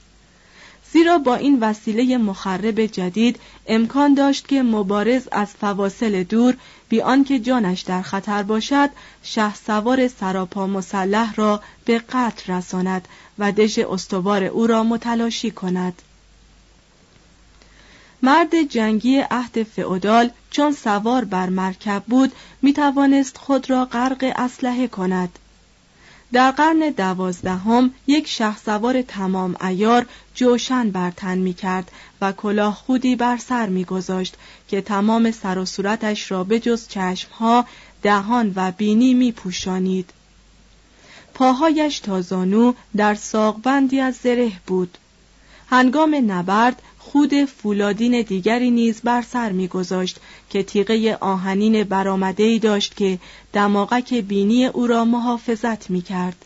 زیرا 0.93 1.19
با 1.19 1.35
این 1.35 1.59
وسیله 1.61 2.19
مخرب 2.19 2.87
جدید 2.87 3.41
امکان 3.67 4.15
داشت 4.15 4.49
که 4.49 4.63
مبارز 4.63 5.29
از 5.33 5.49
فواصل 5.49 6.23
دور 6.23 6.57
بی 6.89 7.01
آنکه 7.01 7.39
جانش 7.39 7.81
در 7.81 8.03
خطر 8.03 8.43
باشد 8.43 8.91
شه 9.23 9.55
سوار 9.55 10.09
سراپا 10.09 10.67
مسلح 10.67 11.35
را 11.35 11.63
به 11.85 11.99
قتل 11.99 12.53
رساند 12.53 13.09
و 13.39 13.53
دژ 13.53 13.79
استوار 13.79 14.45
او 14.45 14.67
را 14.67 14.85
متلاشی 14.85 15.51
کند. 15.51 16.03
مرد 18.23 18.63
جنگی 18.63 19.19
عهد 19.31 19.63
فئودال 19.63 20.31
چون 20.51 20.73
سوار 20.73 21.25
بر 21.25 21.49
مرکب 21.49 22.03
بود 22.07 22.33
می 22.63 22.73
توانست 22.73 23.39
خود 23.39 23.71
را 23.71 23.85
غرق 23.85 24.33
اسلحه 24.37 24.89
کند. 24.89 25.39
در 26.33 26.51
قرن 26.51 26.79
دوازدهم 26.97 27.95
یک 28.07 28.29
شهسوار 28.29 29.03
تمام 29.03 29.57
ایار 29.61 30.07
جوشن 30.35 30.91
بر 30.91 31.11
تن 31.11 31.39
می 31.39 31.55
کرد 31.55 31.93
و 32.21 32.33
کلاه 32.33 32.75
خودی 32.75 33.17
بر 33.17 33.37
سر 33.37 33.67
می 33.67 33.85
گذاشت 33.85 34.37
که 34.69 34.81
تمام 34.81 35.31
سر 35.31 35.59
و 35.59 35.65
صورتش 35.65 36.31
را 36.31 36.45
به 36.45 36.61
جز 36.61 36.89
چشمها، 36.89 37.67
دهان 38.03 38.53
و 38.57 38.73
بینی 38.73 39.15
می 39.15 39.33
پوشانید. 39.33 40.11
پاهایش 41.35 41.99
تا 41.99 42.21
زانو 42.21 42.73
در 42.97 43.15
ساقبندی 43.15 44.01
از 44.01 44.17
زره 44.17 44.53
بود. 44.67 44.99
هنگام 45.73 46.33
نبرد 46.33 46.83
خود 46.99 47.45
فولادین 47.45 48.23
دیگری 48.23 48.71
نیز 48.71 49.01
بر 49.01 49.23
سر 49.23 49.53
میگذاشت 49.53 50.21
که 50.51 50.63
تیغه 50.63 51.17
آهنین 51.17 51.85
برآمده 51.85 52.43
ای 52.43 52.59
داشت 52.59 52.97
که 52.97 53.19
دماغک 53.53 54.15
بینی 54.15 54.67
او 54.67 54.87
را 54.87 55.05
محافظت 55.05 55.91
می 55.91 56.03
کرد. 56.03 56.45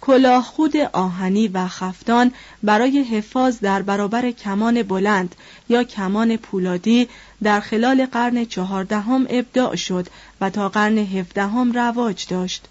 کلاه 0.00 0.44
خود 0.44 0.76
آهنی 0.76 1.48
و 1.48 1.68
خفتان 1.68 2.32
برای 2.62 2.98
حفاظ 3.02 3.58
در 3.60 3.82
برابر 3.82 4.30
کمان 4.30 4.82
بلند 4.82 5.34
یا 5.68 5.84
کمان 5.84 6.36
پولادی 6.36 7.08
در 7.42 7.60
خلال 7.60 8.06
قرن 8.06 8.44
چهاردهم 8.44 9.26
ابداع 9.30 9.76
شد 9.76 10.06
و 10.40 10.50
تا 10.50 10.68
قرن 10.68 10.98
هفدهم 10.98 11.72
رواج 11.72 12.26
داشت. 12.28 12.68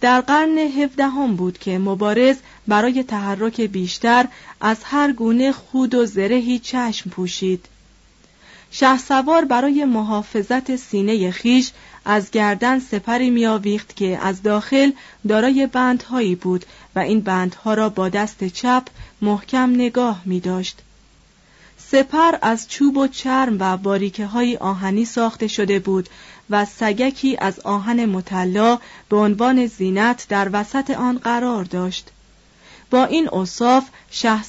در 0.00 0.20
قرن 0.20 0.58
هفدهم 0.58 1.36
بود 1.36 1.58
که 1.58 1.78
مبارز 1.78 2.36
برای 2.68 3.02
تحرک 3.02 3.60
بیشتر 3.60 4.26
از 4.60 4.76
هر 4.84 5.12
گونه 5.12 5.52
خود 5.52 5.94
و 5.94 6.06
زرهی 6.06 6.58
چشم 6.58 7.10
پوشید 7.10 7.68
سوار 8.98 9.44
برای 9.44 9.84
محافظت 9.84 10.76
سینه 10.76 11.30
خیش 11.30 11.70
از 12.04 12.30
گردن 12.30 12.78
سپری 12.78 13.30
میآویخت 13.30 13.96
که 13.96 14.18
از 14.22 14.42
داخل 14.42 14.90
دارای 15.28 15.66
بندهایی 15.66 16.34
بود 16.34 16.64
و 16.96 16.98
این 16.98 17.20
بندها 17.20 17.74
را 17.74 17.88
با 17.88 18.08
دست 18.08 18.44
چپ 18.44 18.82
محکم 19.22 19.70
نگاه 19.70 20.22
می 20.24 20.40
داشت. 20.40 20.83
سپر 21.90 22.34
از 22.42 22.68
چوب 22.68 22.96
و 22.96 23.06
چرم 23.06 23.56
و 23.60 23.76
باریکه 23.76 24.26
های 24.26 24.56
آهنی 24.56 25.04
ساخته 25.04 25.46
شده 25.46 25.78
بود 25.78 26.08
و 26.50 26.64
سگکی 26.64 27.36
از 27.36 27.60
آهن 27.60 28.04
مطلا 28.04 28.78
به 29.08 29.16
عنوان 29.16 29.66
زینت 29.66 30.26
در 30.28 30.50
وسط 30.52 30.90
آن 30.90 31.18
قرار 31.18 31.64
داشت. 31.64 32.10
با 32.90 33.04
این 33.04 33.28
اصاف 33.28 33.84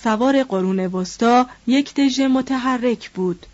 سوار 0.04 0.44
قرون 0.44 0.80
وسطا 0.80 1.46
یک 1.68 1.96
دژ 1.96 2.20
متحرک 2.20 3.10
بود. 3.10 3.46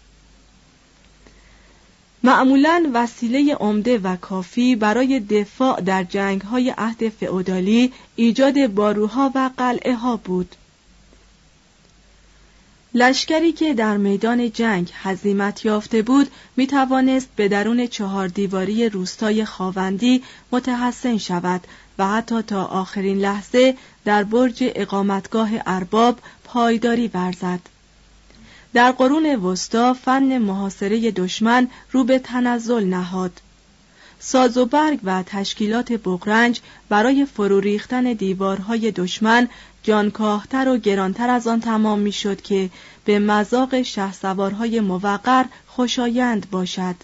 معمولا 2.24 2.90
وسیله 2.94 3.56
عمده 3.56 3.98
و 3.98 4.16
کافی 4.16 4.76
برای 4.76 5.20
دفاع 5.20 5.82
در 5.82 6.04
جنگ 6.04 6.42
های 6.42 6.74
عهد 6.78 7.10
فئودالی 7.10 7.94
ایجاد 8.16 8.68
باروها 8.68 9.32
و 9.36 9.50
قلعه 9.58 9.96
ها 9.96 10.18
بود. 10.18 10.56
لشکری 12.94 13.52
که 13.52 13.74
در 13.74 13.98
میدان 13.98 14.52
جنگ 14.52 14.92
هزیمت 14.94 15.66
یافته 15.66 16.02
بود 16.02 16.32
می 16.58 16.68
توانست 16.68 17.30
به 17.36 17.48
درون 17.48 17.88
چهار 17.88 18.28
دیواری 18.28 18.90
روستای 18.90 19.46
خاوندی 19.46 20.24
متحسن 20.52 21.18
شود 21.18 21.62
و 21.98 22.08
حتی 22.08 22.42
تا 22.42 22.66
آخرین 22.66 23.18
لحظه 23.18 23.78
در 24.06 24.24
برج 24.24 24.64
اقامتگاه 24.76 25.50
ارباب 25.66 26.20
پایداری 26.44 27.08
ورزد. 27.08 27.60
در 28.74 28.92
قرون 28.92 29.36
وسطا 29.36 29.94
فن 29.94 30.38
محاصره 30.38 31.12
دشمن 31.12 31.68
رو 31.92 32.04
به 32.04 32.20
تنزل 32.20 32.84
نهاد. 32.84 33.42
ساز 34.24 34.58
و 34.58 34.66
برگ 34.66 35.00
و 35.04 35.24
تشکیلات 35.24 35.92
بغرنج 35.92 36.62
برای 36.90 37.26
فرو 37.26 37.60
ریختن 37.60 38.14
دیوارهای 38.14 38.92
دشمن 38.92 39.48
جانکاهتر 39.84 40.68
و 40.68 40.78
گرانتر 40.78 41.30
از 41.30 41.48
آن 41.48 41.60
تمام 41.60 42.00
می‌شد 42.00 42.42
که 42.42 42.70
به 43.06 43.20
مذاق 43.20 43.82
شهسوارهای 43.82 44.80
موقر 44.80 45.46
خوشایند 45.68 46.50
باشد. 46.52 46.96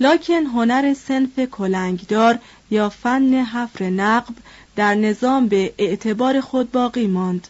لکن 0.00 0.46
هنر 0.46 0.94
سنف 0.94 1.40
کلنگدار 1.40 2.38
یا 2.70 2.88
فن 2.88 3.34
حفر 3.34 3.84
نقب 3.84 4.34
در 4.76 4.94
نظام 4.94 5.48
به 5.48 5.74
اعتبار 5.78 6.40
خود 6.40 6.72
باقی 6.72 7.06
ماند. 7.06 7.48